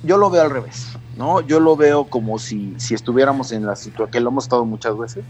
[0.03, 0.87] yo lo veo al revés,
[1.17, 1.41] ¿no?
[1.41, 4.97] Yo lo veo como si, si estuviéramos en la situación que lo hemos estado muchas
[4.97, 5.23] veces.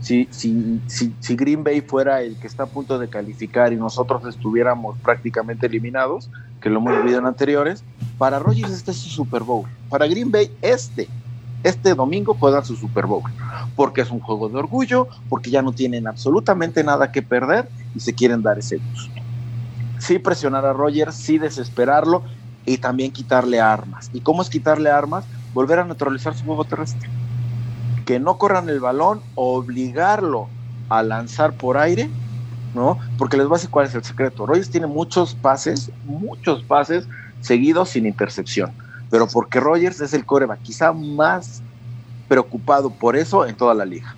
[0.00, 4.24] Si, si, si, Green Bay fuera el que está a punto de calificar y nosotros
[4.26, 7.84] estuviéramos prácticamente eliminados, que lo hemos vivido en anteriores,
[8.16, 9.68] para Rogers este es su Super Bowl.
[9.90, 11.08] Para Green Bay este
[11.62, 13.22] este domingo juegan su Super Bowl,
[13.76, 18.00] porque es un juego de orgullo, porque ya no tienen absolutamente nada que perder y
[18.00, 19.20] se quieren dar ese gusto.
[19.98, 22.22] Sí presionar a Rogers, sí desesperarlo
[22.64, 24.10] y también quitarle armas.
[24.14, 25.24] ¿Y cómo es quitarle armas?
[25.52, 27.10] Volver a neutralizar su juego terrestre.
[28.10, 30.48] Que no corran el balón, obligarlo
[30.88, 32.10] a lanzar por aire,
[32.74, 32.98] ¿no?
[33.16, 34.46] Porque les voy a decir cuál es el secreto.
[34.46, 37.06] Rogers tiene muchos pases, muchos pases
[37.40, 38.74] seguidos sin intercepción
[39.10, 41.62] pero porque Rogers es el coreback quizá más
[42.28, 44.16] preocupado por eso en toda la liga.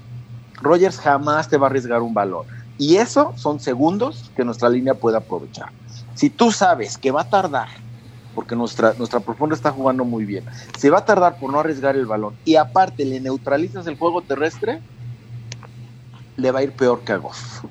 [0.61, 2.44] Rogers jamás te va a arriesgar un balón.
[2.76, 5.72] Y eso son segundos que nuestra línea puede aprovechar.
[6.14, 7.68] Si tú sabes que va a tardar,
[8.35, 10.45] porque nuestra, nuestra profunda está jugando muy bien,
[10.79, 14.23] si va a tardar por no arriesgar el balón y aparte le neutralizas el juego
[14.23, 14.81] terrestre,
[16.37, 17.64] le va a ir peor que a Goff.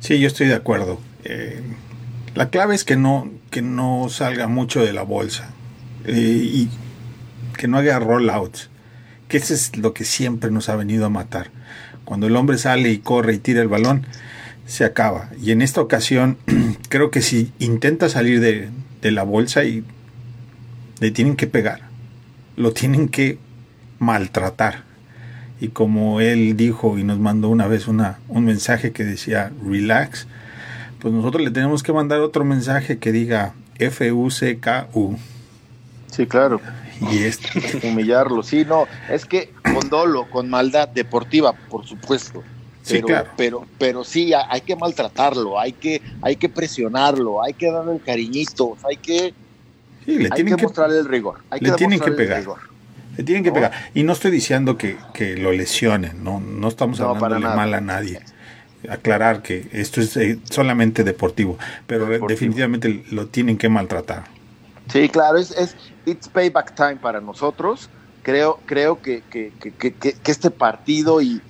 [0.00, 0.98] Sí, yo estoy de acuerdo.
[1.24, 1.62] Eh,
[2.34, 5.50] la clave es que no, que no salga mucho de la bolsa
[6.04, 6.70] eh, y
[7.56, 8.70] que no haga rollouts,
[9.28, 11.50] que eso es lo que siempre nos ha venido a matar.
[12.04, 14.06] Cuando el hombre sale y corre y tira el balón,
[14.72, 15.28] se acaba.
[15.38, 16.38] Y en esta ocasión,
[16.88, 18.70] creo que si intenta salir de,
[19.02, 19.84] de la bolsa y
[20.98, 21.80] le tienen que pegar,
[22.56, 23.36] lo tienen que
[23.98, 24.84] maltratar.
[25.60, 30.26] Y como él dijo y nos mandó una vez una, un mensaje que decía relax,
[31.00, 35.18] pues nosotros le tenemos que mandar otro mensaje que diga F-U-C-K-U.
[36.10, 36.62] Sí, claro.
[37.10, 37.86] Y este.
[37.86, 42.42] Humillarlo, sí, no, es que con dolo, con maldad deportiva, por supuesto.
[42.88, 43.30] Pero, claro.
[43.36, 48.84] pero, pero sí, hay que maltratarlo, hay que, hay que presionarlo, hay que darle cariñitos,
[48.84, 49.34] hay que,
[50.04, 51.40] sí, le tienen que, mostrarle el rigor.
[51.50, 52.44] Hay le tienen que pegar.
[53.16, 53.72] Le tienen que pegar.
[53.94, 57.80] Y no estoy diciendo que, que lo lesionen, no, no estamos hablando de mal a
[57.80, 58.20] nadie
[58.88, 64.24] aclarar que esto es eh, solamente deportivo, pero definitivamente lo tienen que maltratar.
[64.92, 67.88] Sí, claro, es, es it's payback time para nosotros.
[68.22, 71.40] Creo, creo que, que, que, que este partido y,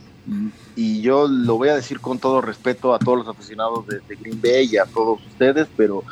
[0.77, 4.17] y yo lo voy a decir con todo respeto a todos los aficionados de, de,
[4.17, 6.05] Green Bay y a todos ustedes, pero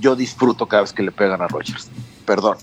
[0.00, 1.88] yo disfruto cada vez que le pegan a Rogers.
[2.26, 2.58] Perdón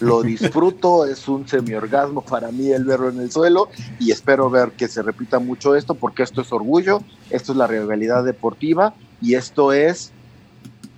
[0.00, 3.68] lo disfruto, es un semi-orgasmo para mí el verlo en el suelo
[3.98, 7.66] y espero ver que se repita mucho esto porque esto es orgullo, esto es la
[7.66, 10.12] realidad deportiva y esto es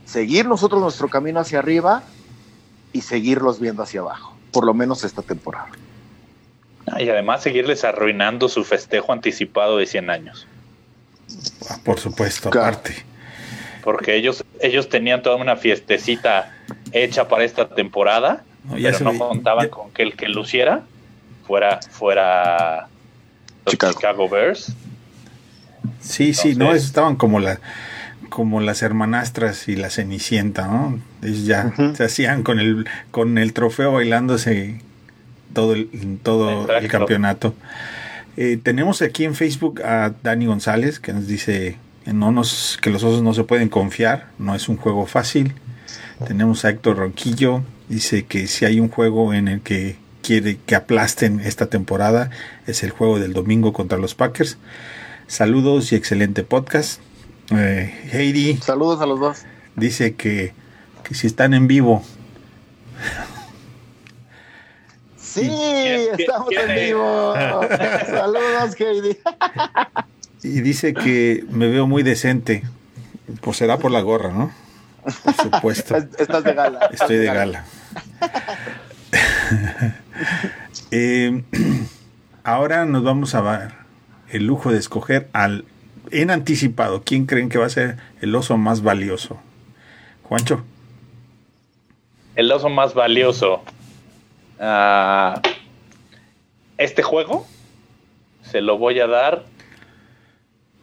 [0.05, 2.03] seguir nosotros nuestro camino hacia arriba
[2.93, 5.69] y seguirlos viendo hacia abajo, por lo menos esta temporada.
[6.93, 10.47] Ah, y además seguirles arruinando su festejo anticipado de 100 años.
[11.69, 12.95] Ah, por supuesto, aparte.
[13.83, 16.55] Porque ellos, ellos tenían toda una fiestecita
[16.93, 20.83] hecha para esta temporada pero no contaban con que el que luciera
[21.47, 22.89] fuera, fuera
[23.65, 24.73] los Chicago, Bears.
[26.01, 27.61] Sí, sí, no, estaban como la
[28.29, 31.01] como las hermanastras y la cenicienta, ¿no?
[31.23, 34.81] Ellos ya se hacían con el con el trofeo bailándose
[35.53, 37.55] todo el, todo el campeonato.
[38.37, 42.91] Eh, tenemos aquí en Facebook a Dani González que nos dice que no nos que
[42.91, 45.55] los osos no se pueden confiar, no es un juego fácil.
[46.27, 50.75] Tenemos a Héctor Ronquillo, Dice que si hay un juego en el que quiere que
[50.75, 52.31] aplasten esta temporada
[52.67, 54.59] es el juego del domingo contra los Packers.
[55.27, 57.01] Saludos y excelente podcast.
[57.51, 58.59] Eh, Heidi.
[58.59, 59.39] Saludos a los dos.
[59.75, 60.53] Dice que,
[61.03, 62.03] que si están en vivo.
[65.29, 65.51] Sí,
[66.19, 67.35] estamos en vivo.
[68.07, 69.19] Saludos, Heidi.
[70.43, 72.63] y dice que me veo muy decente.
[73.43, 74.51] Pues será por la gorra, ¿no?
[75.25, 75.97] Por supuesto.
[76.19, 76.89] Estás de gala.
[76.93, 77.65] Estoy de gala.
[80.91, 81.43] Eh,
[82.45, 83.85] ahora nos vamos a dar
[84.31, 85.67] el lujo de escoger al
[86.11, 89.39] en anticipado quién creen que va a ser el oso más valioso.
[90.25, 90.65] Juancho.
[92.37, 93.63] El oso más valioso.
[94.59, 95.41] Uh,
[96.79, 97.47] este juego
[98.43, 99.45] se lo voy a dar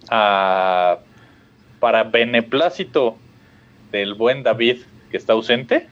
[0.09, 0.99] a,
[1.79, 3.17] para beneplácito
[3.91, 5.87] del buen David que está ausente,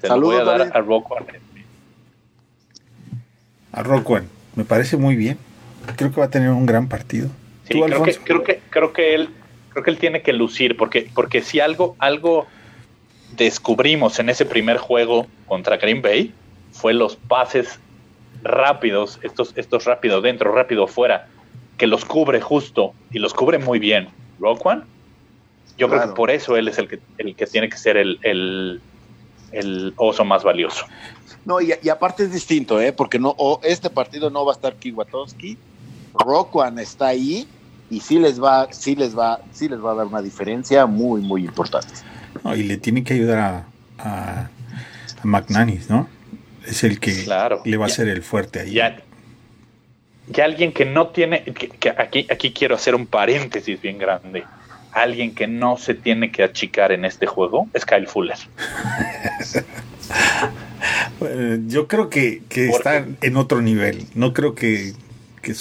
[0.00, 1.24] se Saludos, lo voy a dar a Roquan.
[3.72, 4.24] A Rockwell.
[4.56, 5.38] Me parece muy bien.
[5.96, 7.28] Creo que va a tener un gran partido.
[7.64, 9.28] Sí, ¿Tú, creo que, creo que creo que él
[9.70, 12.46] creo que él tiene que lucir porque porque si algo algo
[13.36, 16.32] descubrimos en ese primer juego contra Green Bay
[16.80, 17.80] fue los pases
[18.42, 21.26] rápidos, estos estos rápido dentro, rápido fuera,
[21.76, 24.08] que los cubre justo y los cubre muy bien.
[24.40, 24.84] Roquan,
[25.76, 28.20] yo creo que por eso él es el que el que tiene que ser el,
[28.22, 28.80] el,
[29.50, 30.86] el oso más valioso.
[31.44, 32.92] No, y, y aparte es distinto, ¿eh?
[32.92, 35.58] Porque no, o este partido no va a estar Kiwatowski.
[36.14, 37.48] Rockwan está ahí
[37.90, 41.20] y sí les va, sí les va, sí les va a dar una diferencia muy,
[41.20, 41.88] muy importante.
[42.44, 43.64] No, y le tiene que ayudar a,
[43.98, 44.50] a,
[45.22, 46.08] a McNanis, ¿no?
[46.68, 47.62] Es el que Claro.
[47.64, 48.72] le va a ser el fuerte ahí.
[48.72, 49.00] Ya,
[50.28, 54.44] ya alguien que no tiene, que, que aquí, aquí quiero hacer un paréntesis bien grande.
[54.92, 58.36] Alguien que no se tiene que achicar en este juego es Kyle Fuller.
[61.20, 64.04] Eh, yo creo que, que ¿Por está en otro nivel.
[64.14, 64.92] No creo que,
[65.42, 65.52] que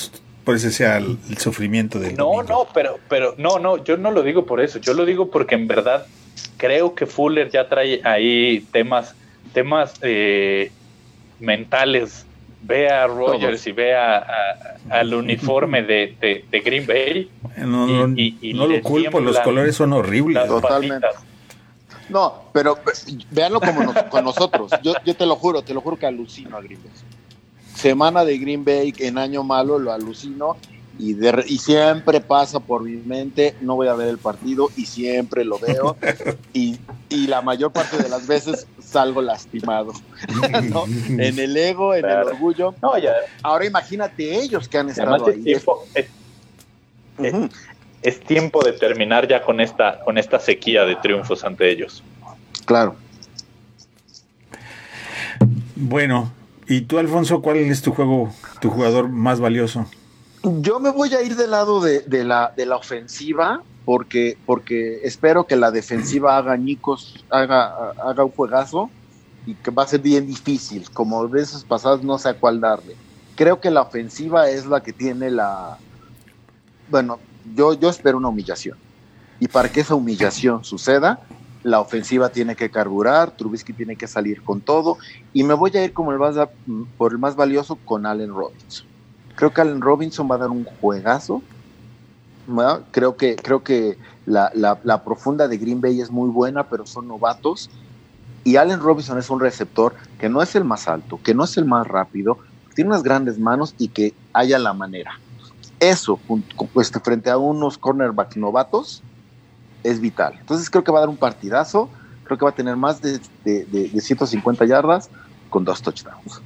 [0.44, 2.44] por ese sea el, el sufrimiento del No, domingo.
[2.44, 4.78] no, pero, pero no, no, yo no lo digo por eso.
[4.80, 6.06] Yo lo digo porque en verdad
[6.58, 9.16] creo que Fuller ya trae ahí temas,
[9.54, 10.72] temas eh,
[11.40, 12.26] mentales.
[12.64, 17.30] Ve a Rogers y ve a- a- al uniforme de, de- de Green Bay.
[17.58, 20.48] No, Y- no, y- y no le lo culpo, los colores son horribles.
[20.48, 21.08] Totalmente.
[21.08, 21.24] patitas.
[22.10, 22.78] No, pero
[23.32, 24.72] véanlo como nos- con nosotros.
[24.82, 26.92] Yo, yo te lo juro, te lo juro que alucino a Green Bay.
[27.76, 30.58] Semana de Green Bay en año malo lo alucino
[30.98, 34.86] y, de y siempre pasa por mi mente, no voy a ver el partido y
[34.88, 35.96] siempre lo veo
[36.54, 36.78] y,
[37.10, 39.92] y la mayor parte de las veces salgo lastimado.
[40.64, 40.86] ¿no?
[40.88, 42.22] En el ego, en Claro.
[42.30, 42.74] el orgullo.
[42.82, 45.44] No, ya, Ahora imagínate ellos que han además estado es ahí.
[45.44, 46.08] tiempo, es-
[47.18, 47.50] Ujú.
[48.02, 52.04] es tiempo de terminar ya con esta, con esta sequía de triunfos ante ellos.
[52.66, 52.96] Claro.
[55.76, 56.32] Bueno,
[56.68, 59.86] ¿y tú, Alfonso, cuál es tu juego, tu jugador más valioso?
[60.44, 65.00] Yo me voy a ir del lado de, de la, de la ofensiva porque, porque
[65.04, 68.90] espero que la defensiva haga ñicos, haga, haga un juegazo
[69.46, 70.92] y que va a ser bien difícil.
[70.92, 72.98] Como veces pasadas no sé a cuál darle.
[73.38, 75.78] Creo que la ofensiva es la que tiene la...
[76.90, 77.18] Bueno,
[77.56, 78.78] yo, yo espero una humillación.
[79.40, 81.22] Y para que esa humillación suceda,
[81.64, 84.98] la ofensiva tiene que carburar, Trubisky tiene que salir con todo.
[85.32, 86.36] Y me voy a ir como el más,
[86.98, 88.86] por el más valioso con Allen Robinson.
[89.36, 91.42] Creo que Allen Robinson va a dar un juegazo.
[92.92, 97.70] Creo que, creo que la, profunda de Green Bay es muy buena, pero son novatos.
[98.44, 101.58] Y Allen Robinson es un receptor que no es el más alto, que no es
[101.58, 102.38] el más rápido,
[102.76, 105.12] tiene unas grandes manos y que haya la manera.
[105.80, 106.20] Eso,
[106.76, 109.02] este, frente a unos cornerbacks novatos,
[109.84, 110.36] es vital.
[110.40, 111.90] Entonces creo que va a dar un partidazo.
[112.24, 115.10] Creo que va a tener más de, de- de- de 150 yardas
[115.50, 116.42] con dos touchdowns.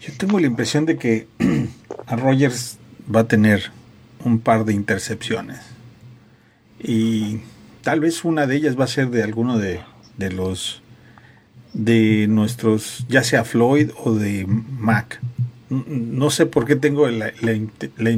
[0.00, 1.26] Yo tengo la impresión de que
[2.06, 2.78] a Rogers
[3.14, 3.72] va a tener
[4.26, 5.60] un par de intercepciones.
[6.80, 7.40] Y
[7.82, 9.80] tal vez una de ellas va a ser de alguno de,
[10.18, 10.82] de los
[11.72, 15.20] de nuestros, ya sea Floyd o de Mac.
[15.68, 18.14] No sé por qué tengo la, la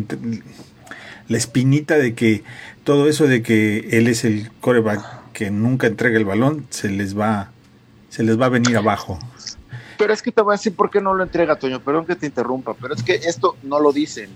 [1.36, 2.44] espinita de que
[2.84, 7.18] todo eso de que él es el coreback que nunca entrega el balón se les
[7.18, 7.50] va
[8.10, 9.18] se les va a venir abajo.
[9.98, 11.80] Pero es que te voy a decir por qué no lo entrega, Toño.
[11.80, 14.30] Perdón que te interrumpa, pero es que esto no lo dicen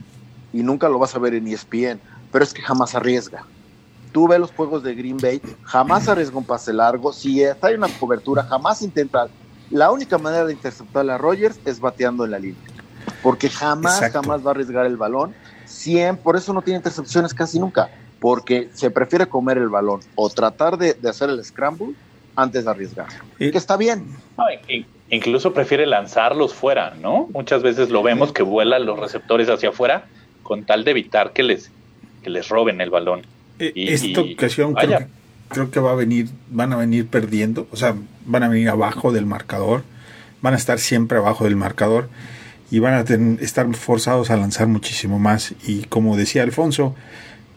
[0.52, 2.00] y nunca lo vas a ver en E ESPN.
[2.30, 3.44] Pero es que jamás arriesga.
[4.12, 7.12] Tú ves los juegos de Green Bay, jamás arriesga un pase largo.
[7.12, 9.28] Si está en una cobertura, jamás intenta.
[9.70, 12.60] La única manera de interceptar a Rogers es bateando en la línea.
[13.22, 14.20] Porque jamás, Exacto.
[14.22, 15.34] jamás va a arriesgar el balón.
[15.64, 17.88] Siempre, por eso no tiene intercepciones casi nunca.
[18.20, 21.94] Porque se prefiere comer el balón o tratar de, de hacer el scramble
[22.36, 23.08] antes de arriesgar.
[23.38, 24.06] Eh, Que está bien.
[24.36, 27.28] No, in- incluso prefiere lanzarlos fuera, ¿no?
[27.32, 30.06] Muchas veces lo vemos que vuelan los receptores hacia afuera
[30.42, 31.70] con tal de evitar que les,
[32.22, 33.22] que les roben el balón.
[33.58, 35.06] Eh, Y- Esta y- ocasión creo que,
[35.48, 37.94] creo que va a venir, van a venir perdiendo, o sea,
[38.26, 39.82] van a venir abajo del marcador,
[40.40, 42.08] van a estar siempre abajo del marcador
[42.70, 45.54] y van a ten- estar forzados a lanzar muchísimo más.
[45.66, 46.94] Y como decía Alfonso,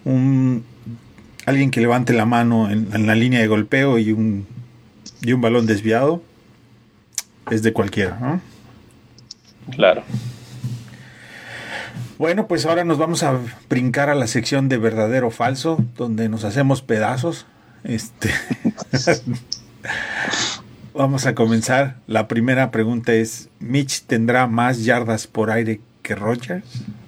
[0.04, 0.64] un,
[1.46, 4.46] alguien que levante la mano en, en la línea de golpeo y un,
[5.22, 6.22] y un balón desviado
[7.50, 8.42] es de cualquiera, ¿no?
[9.72, 10.04] Claro.
[12.18, 13.38] Bueno, pues ahora nos vamos a
[13.70, 17.46] brincar a la sección de verdadero o falso, donde nos hacemos pedazos.
[17.84, 18.32] Este
[20.94, 21.98] vamos a comenzar.
[22.08, 26.64] La primera pregunta es: ¿Mitch tendrá más yardas por aire que Rogers?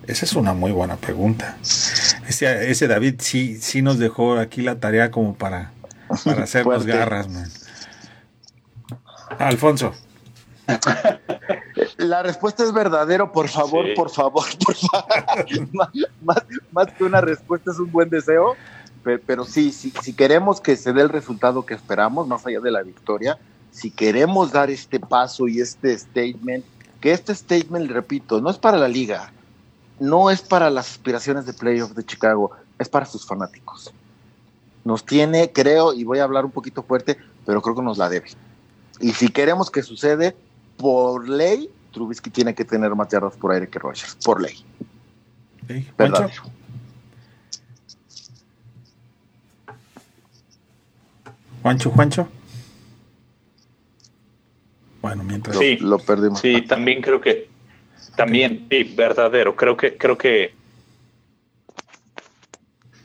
[0.08, 1.58] Esa es una muy buena pregunta.
[1.62, 5.72] Ese, ese David sí, sí nos dejó aquí la tarea como para
[6.24, 7.50] para hacernos garras, man.
[9.40, 9.94] Alfonso.
[11.98, 15.46] La respuesta es verdadero, por favor, por favor, por favor.
[16.72, 18.56] más, que una respuesta es un buen deseo,
[19.26, 22.72] pero, sí, sí, si queremos que se dé el resultado que esperamos, más allá de
[22.72, 23.38] la victoria,
[23.72, 26.66] si queremos dar este paso y este statement,
[27.00, 29.32] que este statement, repito, no es para la liga,
[30.00, 33.94] no es para las aspiraciones de playoff de Chicago, es para sus fanáticos.
[34.84, 38.10] Nos tiene, creo, y voy a hablar un poquito fuerte, pero creo que nos la
[38.10, 38.30] debe.
[39.00, 40.36] Y si queremos que sucede,
[40.78, 44.64] por ley, Trubisky tiene que tener más yardas por aire que Rogers, por ley.
[45.98, 46.32] ¿Verdad?
[51.62, 52.28] Juancho, Juancho.
[55.02, 56.40] Bueno, mientras sí, lo, perdimos.
[56.40, 57.50] Sí, también creo que
[58.16, 59.56] también sí, verdadero.
[59.56, 60.54] Creo que creo que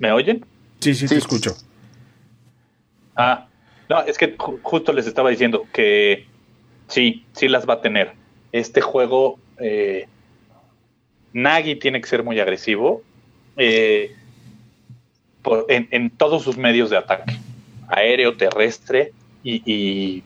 [0.02, 0.44] ¿Me oyen?
[0.80, 1.56] Sí, sí, te escucho.
[3.14, 3.46] Ah,
[3.88, 6.26] no, es que justo les estaba diciendo que
[6.88, 8.12] Sí, sí las va a tener.
[8.52, 10.06] Este juego, eh,
[11.32, 13.02] Nagy tiene que ser muy agresivo
[13.56, 14.14] eh,
[15.68, 17.36] en, todos sus medios de ataque,
[17.88, 19.12] aéreo, terrestre
[19.42, 20.22] y,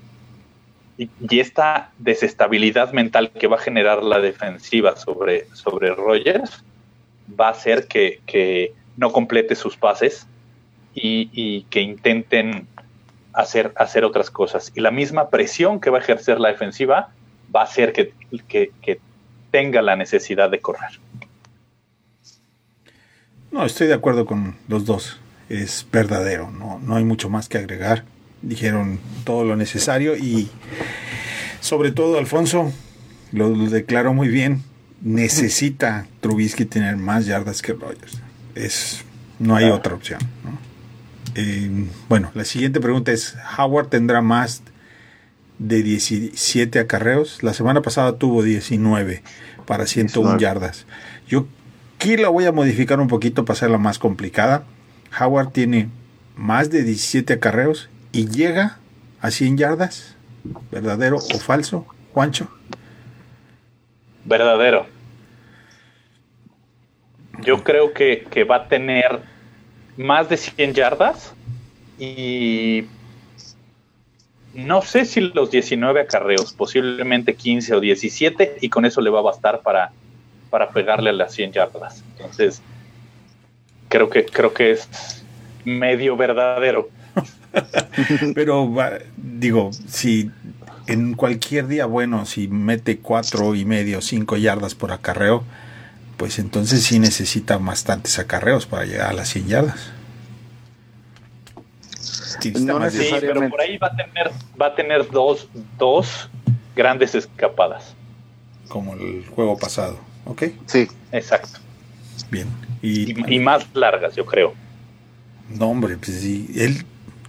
[1.30, 6.64] esta desestabilidad mental que va a generar la defensiva sobre, sobre Rogers
[7.38, 10.26] va a hacer que, no complete sus pases
[10.94, 12.66] y que intenten
[13.36, 14.72] hacer, hacer otras cosas.
[14.74, 17.10] Y la misma presión que va a ejercer la defensiva
[17.54, 19.00] va a hacer que,
[19.52, 20.98] tenga la necesidad de correr.
[23.52, 25.18] No, estoy de acuerdo con los dos.
[25.48, 28.04] Es verdadero, no, no hay mucho más que agregar.
[28.42, 30.50] Dijeron todo lo necesario y
[31.60, 32.72] sobre todo Alfonso
[33.32, 34.62] lo, declaró muy bien.
[35.00, 38.20] Necesita Trubisky tener más yardas que Rogers.
[38.54, 39.04] Es,
[39.38, 40.20] no hay otra opción.
[40.42, 40.58] ¿no?
[41.38, 41.68] Eh,
[42.08, 44.62] bueno, la siguiente pregunta es, ¿Howard tendrá más
[45.58, 47.42] de 17 acarreos?
[47.42, 49.22] La semana pasada tuvo 19
[49.66, 50.86] para 101 yardas.
[51.28, 51.46] Yo
[51.96, 54.64] aquí la voy a modificar un poquito para hacerla más complicada.
[55.20, 55.90] Howard tiene
[56.36, 58.78] más de 17 acarreos y llega
[59.20, 60.16] a 100 yardas.
[60.70, 62.48] ¿Verdadero o falso, Juancho?
[64.24, 64.86] Verdadero.
[67.42, 69.35] Yo creo que, que va a tener
[69.96, 71.32] más de 100 yardas
[71.98, 72.84] y
[74.54, 79.20] no sé si los 19 acarreos, posiblemente 15 o 17 y con eso le va
[79.20, 79.92] a bastar para,
[80.50, 82.02] para pegarle a las 100 yardas.
[82.16, 82.62] Entonces,
[83.88, 84.88] creo que, creo que es
[85.64, 86.88] medio verdadero.
[88.34, 88.72] Pero
[89.16, 90.30] digo, si
[90.86, 95.44] en cualquier día bueno, si mete cuatro y medio, cinco yardas por acarreo,
[96.16, 99.92] pues entonces sí necesita bastantes acarreos para llegar a las 100 yardas.
[102.40, 102.52] Sí,
[103.20, 105.48] pero por ahí va a tener, va a tener dos,
[105.78, 106.28] dos
[106.74, 107.94] grandes escapadas.
[108.68, 110.44] Como el juego pasado, ¿ok?
[110.66, 111.60] Sí, exacto.
[112.30, 112.48] Bien.
[112.82, 114.54] Y, y, más largas, yo creo.
[115.48, 116.48] No, hombre, pues sí.
[116.56, 116.84] Él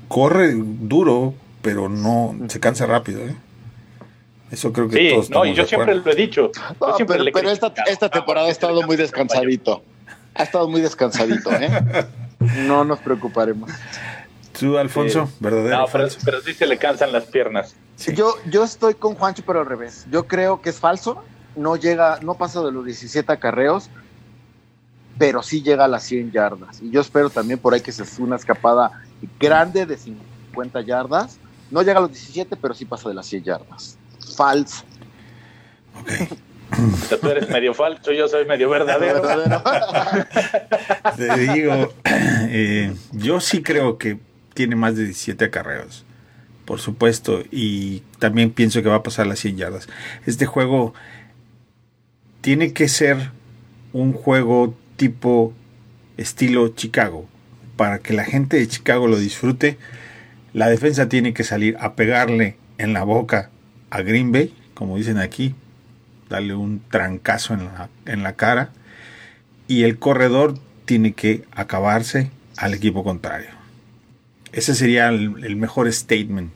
[0.08, 3.36] corre duro, pero no se cansa rápido, ¿eh?
[4.52, 6.52] Eso creo que sí, todos no, y yo siempre lo he dicho.
[7.34, 9.84] pero, esta, esta temporada ha estado muy descansadito.
[10.34, 12.08] Ha estado muy descansadito, ¿eh?
[12.68, 13.72] No nos preocuparemos.
[14.58, 15.30] ¿Tú, Alfonso?
[15.40, 15.80] ¿Verdadero?
[15.80, 17.76] No, pero, pero, sí se le cansan las piernas.
[18.16, 20.06] Yo, yo estoy con Juancho, pero al revés.
[20.12, 21.24] Yo creo que es falso.
[21.56, 23.90] No llega, no pasa de los 17 acarreos,
[25.18, 26.82] pero sí llega a las 100 yardas.
[26.82, 28.92] Y yo espero también por ahí que se haga una escapada
[29.40, 31.38] grande de 50 yardas.
[31.72, 33.97] No llega a los 17, pero sí pasa de las 100 yardas
[34.38, 34.86] falso.
[36.00, 37.20] Ok.
[37.22, 39.22] tú eres medio falso, yo soy medio verdadero.
[41.18, 44.20] Te digo, eh, yo sí creo que
[44.54, 46.06] tiene más de 17 acarreos,
[46.66, 49.88] por supuesto, y también pienso que va a pasar las 100 yardas.
[50.26, 50.94] Este juego
[52.42, 53.32] tiene que ser
[53.94, 55.54] un juego tipo
[56.18, 57.28] estilo Chicago.
[57.76, 59.78] Para que la gente de Chicago lo disfrute,
[60.54, 63.52] la defensa tiene que salir a pegarle en la boca
[63.90, 65.56] a Green Bay, como dicen aquí,
[66.30, 68.72] darle un trancazo en la, en la cara
[69.68, 73.50] y el corredor tiene que acabarse al equipo contrario.
[74.52, 76.52] Ese sería el, mejor statement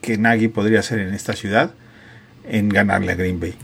[0.00, 1.72] que Nagy podría hacer en esta ciudad
[2.48, 3.54] en ganarle a Green Bay.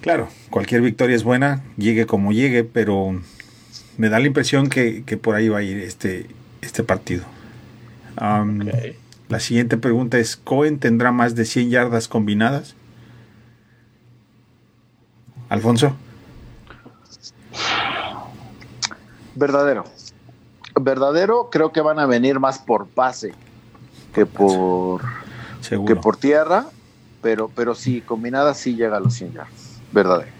[0.00, 3.20] Claro, cualquier victoria es buena, llegue como llegue, pero
[3.98, 6.26] me da la impresión que, por ahí va a ir este,
[6.62, 7.24] este partido.
[9.28, 12.76] La siguiente pregunta es, ¿Cohen tendrá más de 100 yardas combinadas?
[15.48, 15.96] Alfonso.
[19.34, 19.84] Verdadero.
[20.80, 23.32] Verdadero, creo que van a venir más por pase.
[24.14, 25.02] que por,
[25.60, 25.94] Seguro.
[25.94, 26.66] que por tierra,
[27.22, 30.30] pero, pero sí, combinada sí llega a los 100 yardas, verdadero.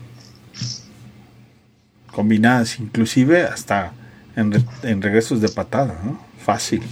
[2.13, 3.93] Combinadas, inclusive hasta
[4.37, 6.19] en, en regresos de patada, ¿no?
[6.39, 6.83] Fácil.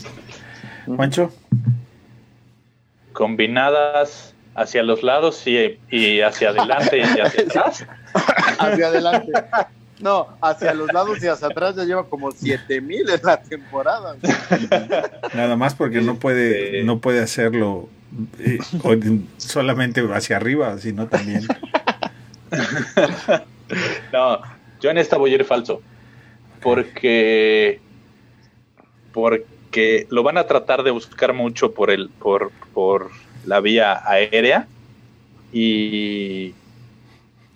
[0.87, 1.31] Juancho,
[3.15, 7.87] Combinadas hacia los lados y, y hacia adelante y hacia atrás.
[8.59, 9.33] Hacia adelante.
[10.01, 14.17] No, hacia los lados y hacia atrás ya lleva como 7000 en la temporada.
[15.35, 17.89] nada más porque no puede, Este- no puede hacerlo
[18.41, 18.59] eh,
[19.39, 21.47] solamente hacia arriba, sino también.
[24.13, 24.41] No,
[24.81, 25.81] yo en esta voy a ir falso.
[26.61, 27.81] Porque.
[29.13, 29.47] Porque
[30.11, 33.11] lo van a tratar de buscar mucho por el, por, por
[33.45, 34.67] la vía aérea.
[35.53, 36.55] Y.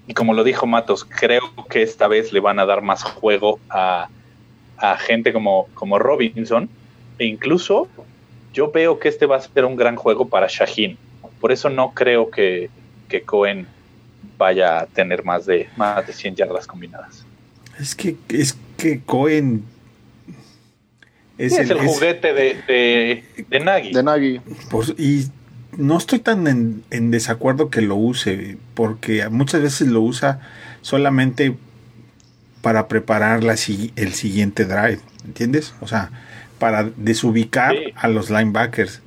[0.07, 3.61] Y como lo dijo Matos, creo que esta vez le van a dar más juego
[3.69, 4.09] a,
[4.79, 6.71] a gente como, como Robinson.
[7.19, 7.89] E incluso
[8.55, 10.97] yo veo que este va a ser un gran juego para Shaheen.
[11.41, 12.71] Por eso no creo que,
[13.09, 13.67] que Cohen
[14.39, 17.27] vaya a tener más de, más de 100 yardas combinadas.
[17.79, 19.65] Es que, es que Cohen
[21.39, 23.93] Es, el, es- juguete de, de, de Nagy.
[23.93, 24.41] De Nagy.
[24.71, 25.27] Por- y
[25.77, 30.41] no estoy tan en, en desacuerdo que lo use, porque muchas veces lo usa
[30.83, 31.57] solamente
[32.63, 35.75] para preparar la si- el siguiente drive, ¿entiendes?
[35.81, 36.11] O sea,
[36.59, 37.93] para desubicar Sí.
[37.95, 39.01] a los linebackers,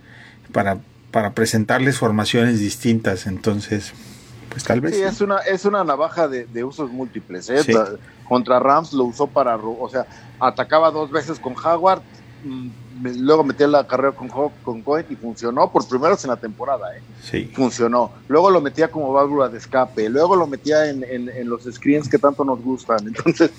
[0.54, 0.78] para,
[1.12, 3.92] para presentarles formaciones distintas, entonces,
[4.50, 4.94] pues tal vez...
[4.96, 5.04] Sí, sí.
[5.08, 7.50] es una, es una navaja de, de usos múltiples.
[7.50, 7.62] ¿eh?
[7.64, 7.74] Sí.
[8.28, 10.06] Contra Rams lo usó para, o sea,
[10.40, 12.02] atacaba dos veces con Howard,
[13.04, 14.28] luego metía la carrera con,
[14.64, 17.02] con Cohen y funcionó por primeros en la temporada, ¿eh?
[17.24, 17.52] Sí.
[17.54, 18.12] funcionó.
[18.28, 22.08] Luego lo metía como válvula de escape, luego lo metía en, en- en los screens
[22.10, 23.00] que tanto nos gustan.
[23.08, 23.52] Entonces,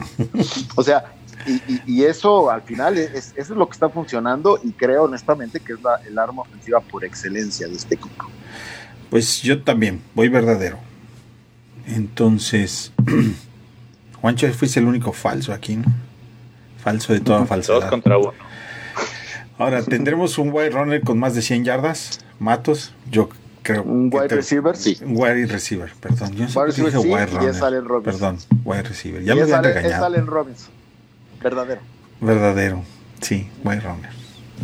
[0.76, 1.04] o sea,
[1.46, 5.04] y, y- y eso al final es, eso es lo que está funcionando y creo
[5.04, 8.26] honestamente que es la, el arma ofensiva por excelencia de este equipo.
[9.10, 10.78] Pues yo también, voy verdadero.
[11.86, 12.92] Entonces,
[14.20, 15.84] Juancho, fuiste el único falso aquí, ¿no?
[16.78, 17.88] Falso de toda Dos falsedad.
[17.90, 18.32] contra uno.
[19.62, 22.20] Ahora, ¿tendremos un wide runner con más de 100 yardas?
[22.38, 23.28] Matos, yo
[23.62, 23.82] creo.
[23.84, 24.98] Un wide te- receiver, sí.
[25.04, 26.32] Un wide receiver, perdón.
[26.34, 27.64] Yo Wide receiver, dije sí, wide y es runner.
[27.64, 28.20] Allen Robinson.
[28.20, 29.22] Perdón, wide receiver.
[29.22, 30.04] Ya Y me habían Allen, es regañado.
[30.06, 30.70] Allen Robinson,
[31.42, 31.80] verdadero.
[32.20, 32.82] Verdadero.
[33.20, 34.10] Sí, wide runner.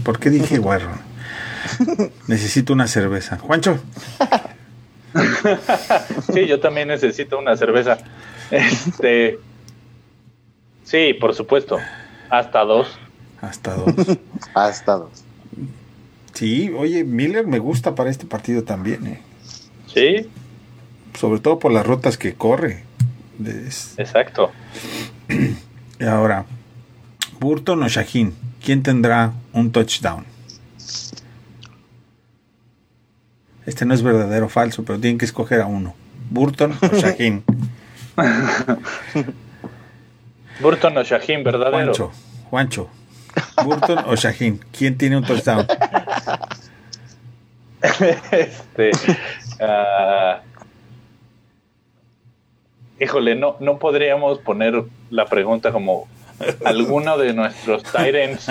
[0.04, 2.10] ¿Por qué dije wide runner?
[2.26, 3.38] Necesito una cerveza.
[3.38, 3.78] Juancho,
[6.32, 7.98] Sí, yo también necesito una cerveza.
[8.50, 9.38] Este.
[10.84, 11.78] Sí, por supuesto.
[12.30, 12.98] Hasta dos.
[13.40, 13.94] Hasta dos.
[14.54, 15.10] Hasta dos.
[16.34, 19.20] Sí, oye, Miller me gusta para este partido también, eh.
[19.92, 20.28] Sí,
[21.18, 22.84] sobre todo por las rutas que corre.
[23.44, 24.50] Es- exacto.
[25.98, 26.44] Y ahora,
[27.40, 28.34] Burton o Shaheen,
[28.64, 30.24] ¿quién tendrá un touchdown?
[33.66, 35.94] Este no es verdadero o falso, pero tienen que escoger a uno.
[36.30, 37.42] Burton o Shaheen.
[40.60, 41.72] Burton o Shaheen, verdadero.
[41.94, 42.12] Juancho,
[42.50, 42.88] Juancho.
[43.64, 45.66] Burton o Shaheen, ¿quién tiene un touchdown?
[48.32, 48.90] este.
[49.60, 50.40] ah,
[53.00, 56.08] híjole, no, no podríamos poner la pregunta como
[56.64, 58.46] alguno de nuestros Tyrants,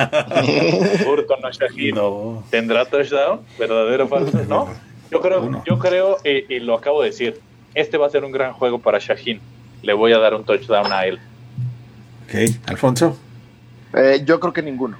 [1.05, 2.43] Burton o Shaheen, No.
[2.49, 3.41] ¿tendrá touchdown?
[3.57, 4.37] ¿Verdadero o falso?
[4.47, 4.69] No.
[5.09, 7.39] Yo creo, yo creo y, y lo acabo de decir,
[7.73, 9.39] este va a ser un gran juego para Shaheen.
[9.83, 11.19] Le voy a dar un touchdown a él.
[12.25, 12.35] Ok,
[12.65, 13.17] Alfonso,
[13.93, 14.97] Eh, yo creo que ninguno,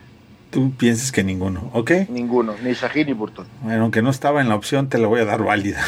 [0.50, 1.92] tú piensas que ninguno, ¿ok?
[2.10, 3.46] ninguno, ni Shaheen ni Burton.
[3.62, 5.84] Bueno, aunque no estaba en la opción, te la voy a dar válida.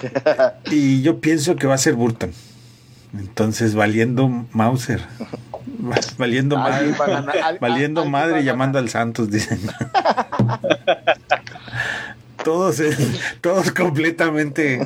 [0.70, 2.32] y yo pienso que va a ser Burton.
[3.18, 5.00] Entonces, valiendo Mauser.
[5.84, 9.60] Va- Valiendo madre, ganar, valiendo madre y llamando al Santos, dicen.
[12.44, 12.96] todos, eh,
[13.40, 14.84] todos completamente.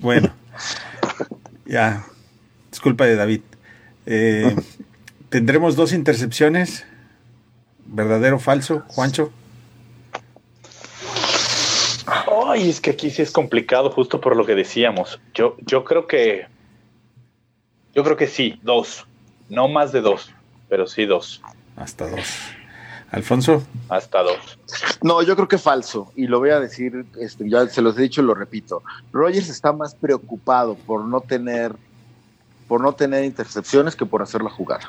[0.00, 0.30] Bueno,
[1.66, 2.04] ya.
[2.72, 3.40] Es culpa de David.
[4.06, 4.54] Eh,
[5.30, 6.86] Tendremos dos intercepciones.
[7.86, 9.32] ¿Verdadero o falso, Juancho?
[12.46, 15.20] Ay, es que aquí sí es complicado justo por lo que decíamos.
[15.34, 16.46] Yo, yo creo que,
[17.94, 19.06] yo creo que sí, dos,
[19.48, 20.32] no más de dos,
[20.68, 21.42] pero sí dos,
[21.76, 22.26] Hasta dos.
[23.10, 23.62] Alfonso.
[23.88, 24.58] hasta dos.
[25.02, 28.02] No, yo creo que falso, y lo voy a decir, este, ya se los he
[28.02, 28.82] dicho y lo repito.
[29.12, 31.74] Rogers está más preocupado por no tener,
[32.66, 34.80] por no tener intercepciones que por hacerla jugar.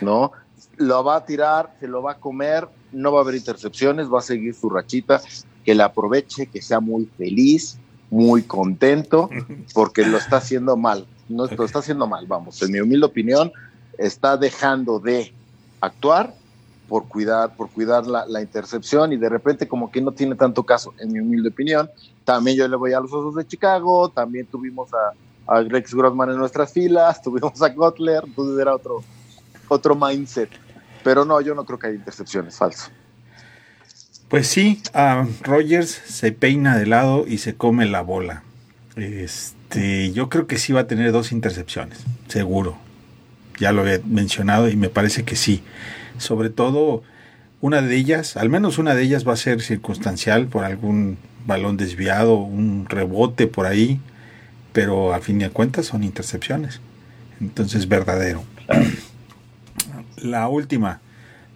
[0.00, 0.32] ¿No?
[0.76, 4.20] Lo va a tirar, se lo va a comer, no va a haber intercepciones, va
[4.20, 5.20] a seguir su rachita,
[5.64, 7.78] que la aproveche, que sea muy feliz,
[8.10, 9.30] muy contento,
[9.74, 11.06] porque lo está haciendo mal.
[11.28, 12.60] No, lo está haciendo mal, vamos.
[12.62, 13.52] En mi humilde opinión,
[13.98, 15.32] está dejando de
[15.80, 16.34] actuar
[16.88, 20.64] por cuidar, por cuidar la, la, intercepción y de repente como que no tiene tanto
[20.64, 21.88] caso, en mi humilde opinión.
[22.24, 25.12] También yo le voy a los Osos de Chicago, también tuvimos a,
[25.46, 29.04] a Rex Grossman en nuestras filas, tuvimos a Kotler, entonces era otro,
[29.70, 30.50] otro mindset.
[31.02, 32.90] Pero no, yo no creo que haya intercepciones, falso.
[34.28, 38.42] Pues sí, a Rogers se peina de lado y se come la bola.
[38.96, 41.98] Este, yo creo que sí va a tener dos intercepciones,
[42.28, 42.78] seguro.
[43.58, 45.62] Ya lo he mencionado y me parece que sí.
[46.18, 47.02] Sobre todo
[47.60, 51.76] una de ellas, al menos una de ellas va a ser circunstancial por algún balón
[51.76, 54.00] desviado, un rebote por ahí,
[54.72, 56.80] pero a fin de cuentas son intercepciones.
[57.40, 58.44] Entonces, verdadero.
[60.22, 61.00] La última,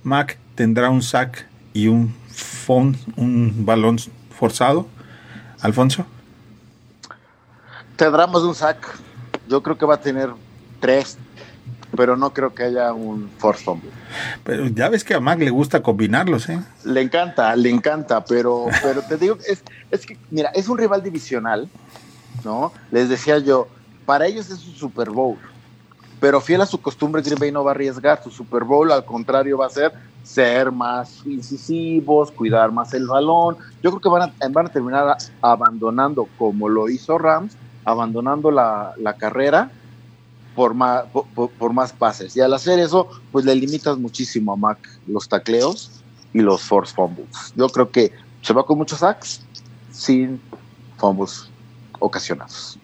[0.02, 2.14] Mac tendrá un sack y un
[3.16, 3.98] un balón
[4.30, 4.86] forzado.
[5.60, 6.04] Alfonso.
[7.96, 8.98] Tendremos un sack.
[9.48, 10.30] Yo creo que va a tener
[10.80, 11.18] tres,
[11.96, 13.90] pero no creo que haya un force fumble.
[14.42, 16.60] Pero ya ves que a Mac le gusta combinarlos, ¿eh?
[16.84, 21.02] Le encanta, le encanta, pero, pero te digo, es, es que, mira, es un rival
[21.02, 21.68] divisional,
[22.44, 22.72] ¿no?
[22.90, 23.68] Les decía yo,
[24.06, 25.38] para ellos es un Super Bowl,
[26.24, 29.04] pero fiel a su costumbre, Green Bay no va a arriesgar su Super Bowl, al
[29.04, 33.58] contrario, va a ser ser más incisivos, cuidar más el balón.
[33.82, 38.94] Yo creo que van a, van a terminar abandonando, como lo hizo Rams, abandonando la,
[38.96, 39.70] la carrera
[40.54, 42.34] por más, por, por, más pases.
[42.38, 45.90] Y al hacer eso, pues le limitas muchísimo a Mac los tacleos
[46.32, 47.52] y los force fumbles.
[47.54, 49.42] Yo creo que se va con muchos sacks
[49.90, 50.40] sin
[50.96, 51.50] fumbles
[51.98, 52.78] ocasionados.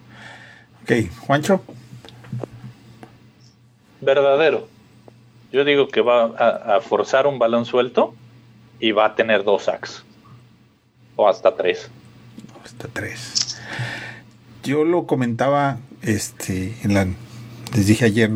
[0.83, 1.63] Ok, Juancho.
[4.01, 4.69] Verdadero.
[5.53, 8.15] Yo digo que va a, a, forzar un balón suelto
[8.79, 10.05] y va a tener dos sacks.
[11.17, 11.91] O hasta tres.
[12.65, 13.61] Hasta tres.
[14.63, 17.07] Yo lo comentaba, este, en la,
[17.75, 18.31] les dije ayer,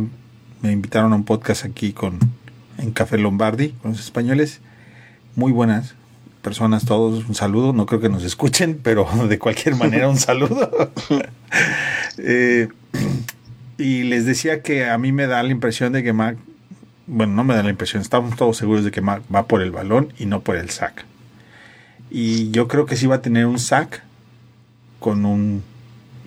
[0.62, 2.18] me invitaron a un podcast aquí con
[2.78, 4.60] en Café Lombardi con los españoles,
[5.36, 5.94] muy buenas
[6.42, 10.70] personas todos, un saludo, no creo que nos escuchen, pero de cualquier manera un saludo.
[12.18, 12.68] eh,
[13.78, 16.36] y les decía que a mí me da la impresión de que Mac
[17.06, 20.12] bueno, no me da la impresión, estamos todos seguros de que va por el balón
[20.18, 21.04] y no por el sack.
[22.10, 24.02] Y yo creo que sí va a tener un sack
[25.00, 25.62] con un,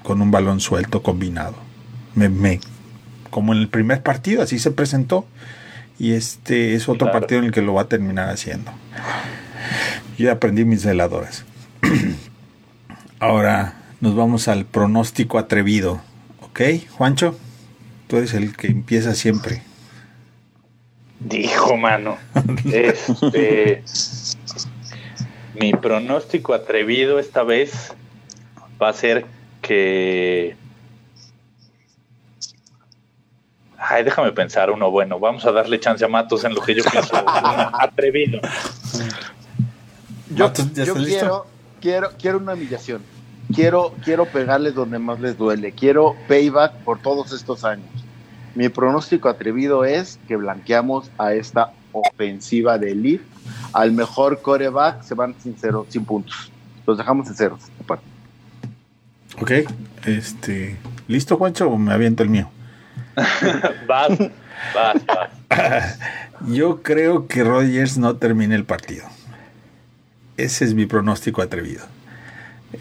[0.04, 1.56] con un balón suelto combinado.
[2.14, 2.60] Me, me,
[3.30, 5.26] como en el primer partido, así se presentó.
[6.00, 7.20] Y este es otro claro.
[7.20, 8.72] partido en el que lo va a terminar haciendo.
[10.18, 11.43] Yo aprendí mis veladoras.
[13.20, 16.02] Ahora nos vamos al pronóstico atrevido.
[16.58, 17.38] ¿Ok, Juancho?
[18.08, 19.62] Tú eres el que empieza siempre.
[21.20, 22.18] Dijo, mano.
[22.74, 23.84] Este,
[25.53, 27.93] mi pronóstico atrevido esta vez
[28.82, 29.28] va a ser
[29.62, 30.55] que.
[33.78, 35.20] Ay, déjame pensar uno bueno.
[35.20, 37.16] Vamos a darle chance a Matos en lo que yo pienso.
[37.80, 38.41] atrevido.
[40.32, 41.45] Yo, Matos, ¿ya yo quiero,
[41.80, 43.16] quiero, quiero una humillación.
[43.54, 45.72] Quiero, quiero pegarles donde más les duele.
[45.72, 47.88] Quiero payback por todos estos años.
[48.56, 53.24] Mi pronóstico atrevido es que blanqueamos a esta ofensiva de Elite.
[53.74, 56.52] Al mejor coreback se van sin cero, sin puntos.
[56.86, 57.62] Los dejamos en ceros.
[59.39, 59.52] Ok,
[60.06, 60.78] este,
[61.08, 62.50] ¿listo, Juancho, o me aviento el mío?
[63.88, 64.18] vas,
[64.74, 66.00] vas, vas.
[66.48, 69.06] Yo creo que Rogers no termine el partido.
[70.38, 71.84] Ese es mi pronóstico atrevido.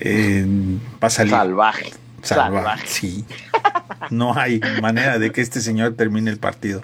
[0.01, 0.45] Eh,
[1.03, 1.32] va a salir.
[1.32, 1.93] Salvaje.
[2.22, 2.87] Salvaje, Salvaje.
[2.87, 3.24] sí.
[4.11, 6.82] No hay manera de que este señor termine el partido.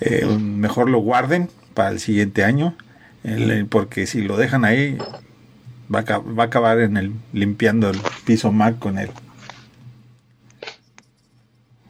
[0.00, 2.74] Eh, mejor lo guarden para el siguiente año,
[3.24, 4.98] el, porque si lo dejan ahí,
[5.92, 9.10] va a, va a, acabar en el limpiando el piso Mac con él.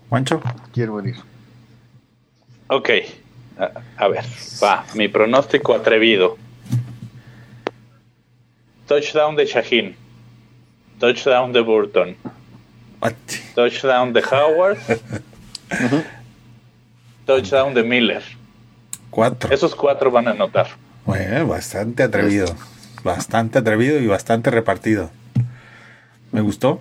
[0.09, 0.41] Juancho.
[0.73, 1.17] Quiero venir.
[2.69, 2.91] Ok,
[3.59, 4.25] a, a ver,
[4.63, 6.37] va, mi pronóstico atrevido.
[8.87, 10.06] Touchdown de Shaheen.
[10.99, 12.17] Touchdown de Burton.
[13.01, 13.15] What?
[13.55, 14.79] Touchdown de Howard.
[14.89, 16.05] uh -huh.
[17.27, 18.23] Touchdown de Miller.
[19.11, 19.53] Cuatro.
[19.53, 20.69] Esos cuatro van a anotar.
[21.05, 22.47] Bueno, bastante atrevido.
[23.05, 25.11] Bastante atrevido y bastante repartido.
[26.33, 26.81] Me gustó.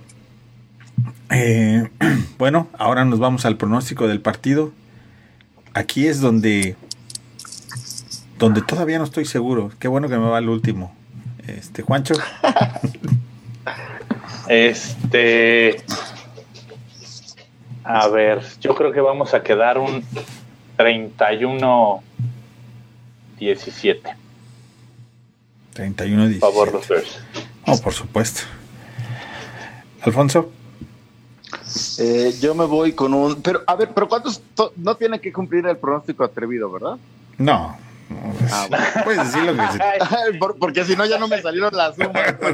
[1.32, 1.90] Eh,
[2.38, 4.72] bueno, ahora nos vamos al pronóstico del partido.
[5.74, 6.76] Aquí es donde
[8.38, 9.72] donde todavía no estoy seguro.
[9.80, 10.94] Qué bueno que me va el último.
[11.48, 12.16] Este, Juancho.
[14.48, 15.78] Este.
[17.84, 20.04] A ver, yo creo que vamos a quedar un
[20.78, 22.04] 31
[23.38, 24.16] 17.
[25.74, 26.40] 31 17.
[26.40, 27.20] Por favor, los Bears.
[27.68, 28.42] Oh, por supuesto.
[30.02, 30.52] Alfonso.
[32.00, 33.42] Eh, yo me voy con un.
[33.42, 34.42] Pero, a ver, pero ¿cuántos?
[34.78, 36.98] No tiene que cumplir el pronóstico atrevido, ¿verdad?
[37.38, 37.78] No,
[38.52, 38.68] Ah,
[39.04, 40.40] Puedes decir lo que.
[40.60, 42.46] Porque si no, ya no me salieron las sumas, ¿eh?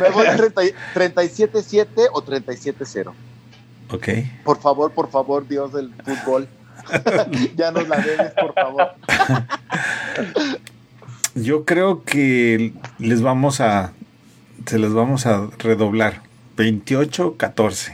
[0.00, 3.12] Me voy 37-7 o 37-0.
[3.90, 4.08] Ok.
[4.44, 6.48] Por favor, por favor, Dios del fútbol.
[7.56, 8.94] ya nos la debes, por favor.
[11.34, 13.92] Yo creo que les vamos a.
[14.66, 16.22] Se les vamos a redoblar.
[16.56, 17.92] 28-14.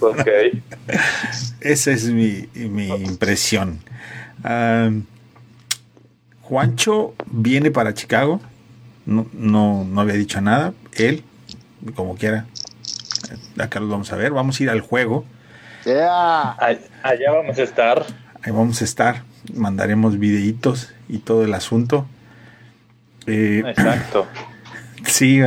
[0.00, 0.28] ok.
[1.60, 3.80] Esa es mi, mi impresión.
[6.42, 8.40] Juancho viene para Chicago.
[9.06, 10.74] No, no, no, había dicho nada.
[10.94, 11.24] Él,
[11.94, 12.46] como quiera.
[13.58, 14.32] Acá lo vamos a ver.
[14.32, 15.24] Vamos a ir al juego.
[15.84, 18.06] Allá vamos a estar.
[18.42, 19.22] Ahí vamos a estar.
[19.54, 22.06] Mandaremos videitos y todo el asunto.
[23.26, 24.26] Eh, Exacto.
[25.06, 25.40] Sí,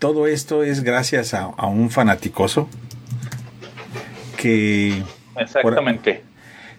[0.00, 2.68] todo esto es gracias a, un fanaticoso
[4.36, 5.04] que...
[5.36, 6.24] Exactamente.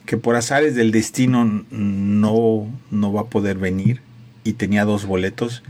[0.06, 4.02] que por azares del destino no, no va a poder venir
[4.48, 5.62] y tenía dos boletos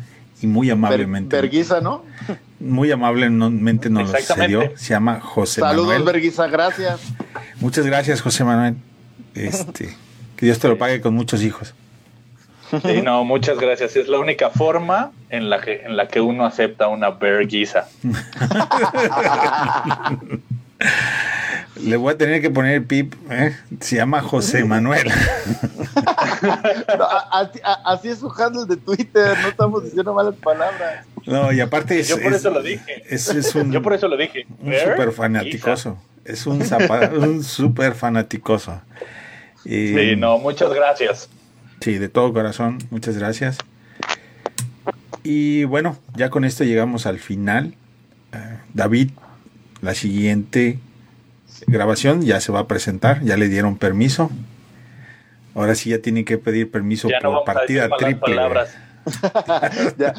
[0.42, 1.36] y muy amablemente...
[1.36, 2.06] Berguisa, ¿no?
[2.60, 4.72] Muy amablemente nos lo cedió.
[4.78, 5.86] Se llama José Manuel.
[5.86, 7.02] Saludos, Berguisa, gracias.
[7.60, 8.76] Muchas gracias, José Manuel.
[9.36, 9.96] Este,
[10.36, 11.76] que Dios te lo pague con muchos hijos.
[12.84, 13.96] Sí, no, muchas gracias.
[13.96, 17.88] Es la única forma en la que, en la que uno acepta una berguisa.
[21.80, 23.56] Le voy a tener que poner pip, ¿eh?
[23.80, 25.12] se llama José Manuel.
[27.84, 31.06] así, es su handle de Twitter, no estamos diciendo malas palabras.
[31.26, 33.04] No, y aparte es, Yo por eso lo dije.
[33.56, 34.46] un, Yo por eso lo dije.
[34.60, 35.98] Un súper fanaticoso.
[36.24, 36.62] Es un,
[37.20, 38.82] un súper fanaticoso.
[39.64, 41.30] sí, no, muchas gracias.
[41.82, 43.58] Sí, de todo corazón, muchas gracias.
[45.24, 47.74] Y bueno, ya con esto llegamos al final.
[48.34, 49.12] Eh, David,
[49.82, 50.80] la siguiente
[51.66, 54.32] grabación ya se va a presentar, ya le dieron permiso.
[55.58, 58.36] Ahora sí ya tienen que pedir permiso por partida triple.
[59.98, 60.14] ya,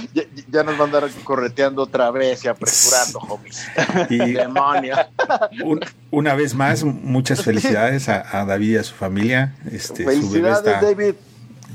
[0.48, 3.68] ya, nos van a andar correteando otra vez y apresurando, homies.
[4.10, 4.34] Y
[6.10, 9.54] una vez más, muchas felicidades a, David y a su familia.
[9.70, 11.14] Este, felicidades, David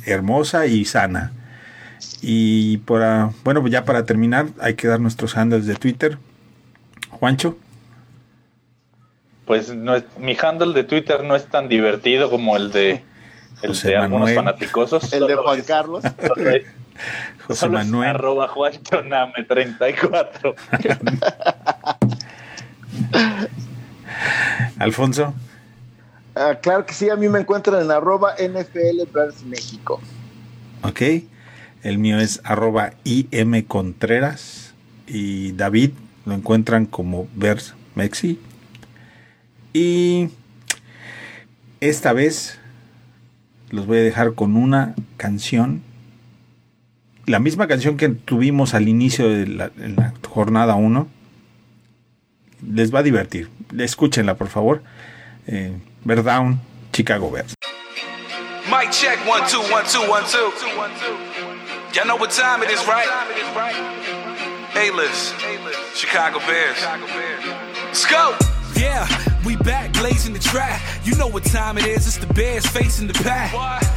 [0.06, 1.32] hermosa y sana.
[2.22, 6.18] Y para, bueno, pues ya para terminar, hay que dar nuestros handles de Twitter.
[7.12, 7.58] Juancho.
[9.46, 13.02] Pues no mi handle de Twitter no es tan divertido como el de
[13.64, 15.12] el de algunos fanaticosos.
[15.14, 16.04] El de Juan Carlos.
[17.48, 18.10] José Manuel.
[18.10, 20.56] Arroba Juancho Name 34.
[24.80, 25.34] Alfonso.
[26.36, 29.08] Ah, claro que sí, a mí me encuentran en arroba NFL
[29.46, 30.02] México.
[30.82, 31.02] Ok,
[31.84, 34.74] el mío es arroba IM Contreras
[35.08, 35.92] y David
[36.26, 38.40] lo encuentran como Vers Mexi.
[39.74, 40.30] Y
[41.80, 42.60] esta vez
[43.74, 45.82] los voy a dejar con una canción,
[47.26, 49.72] la misma canción que tuvimos al inicio de la,
[50.30, 51.08] jornada 1.
[52.72, 54.84] Les va a divertir, escúchenla por favor.
[55.48, 56.62] Eh, Bear Down,
[56.94, 57.56] Chicago Bears.
[58.70, 60.54] Mic check, one, two, one, two, one, two.
[61.94, 63.08] Y'all know what time it is, right?
[64.76, 65.34] A-list,
[65.96, 66.80] Chicago Bears.
[67.90, 68.36] Let's go!
[68.76, 69.33] Yeah.
[69.46, 70.82] We back blazing the track.
[71.04, 72.08] You know what time it is.
[72.08, 73.52] It's the Bears facing the pack.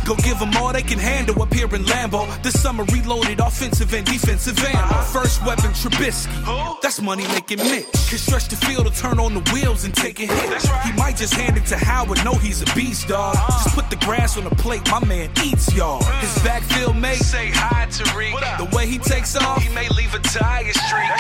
[0.05, 2.27] Go give them all they can handle up here in Lambeau.
[2.43, 4.79] This summer reloaded offensive and defensive ammo.
[4.79, 5.03] Uh-huh.
[5.21, 6.81] First weapon Trubisky.
[6.83, 7.87] That's money making Mitch.
[8.09, 10.63] Can stretch the field to turn on the wheels and take a hit.
[10.85, 12.25] He might just hand it to Howard.
[12.25, 13.37] No, he's a beast, dog.
[13.37, 13.65] Uh-huh.
[13.65, 14.83] Just put the grass on the plate.
[14.91, 16.01] My man eats y'all.
[16.01, 16.21] Mm.
[16.21, 17.17] His backfield mate.
[17.17, 18.35] Say hi to Reek.
[18.59, 21.11] The way he takes off, he may leave a tire streak.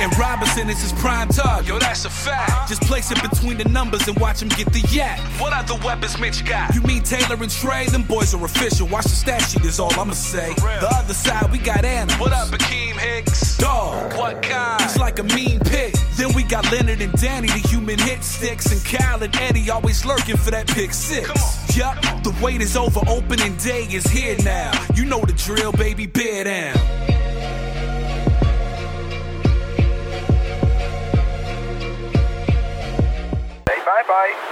[0.00, 1.68] And Robinson is his prime target.
[1.68, 2.68] Yo, that's a fact.
[2.68, 5.18] Just place it between the numbers and watch him get the yak.
[5.40, 6.74] What other weapons Mitch got?
[6.74, 7.86] You mean Taylor and Trey?
[7.86, 8.86] Them boys are official.
[8.88, 10.52] Watch the stat sheet is all I'ma say.
[10.54, 12.12] The other side, we got Anna.
[12.14, 13.56] What up, Akeem Hicks?
[13.56, 14.16] Dog.
[14.16, 14.82] What kind?
[14.82, 15.96] He's like a mean pit.
[16.16, 18.70] Then we got Leonard and Danny, the human hit sticks.
[18.70, 21.28] And Kyle and Eddie always lurking for that pick six.
[21.76, 23.00] Yup, the wait is over.
[23.08, 24.72] Opening day is here now.
[24.94, 26.06] You know the drill, baby.
[26.06, 27.21] Bear down.
[33.84, 34.51] Bye, bye.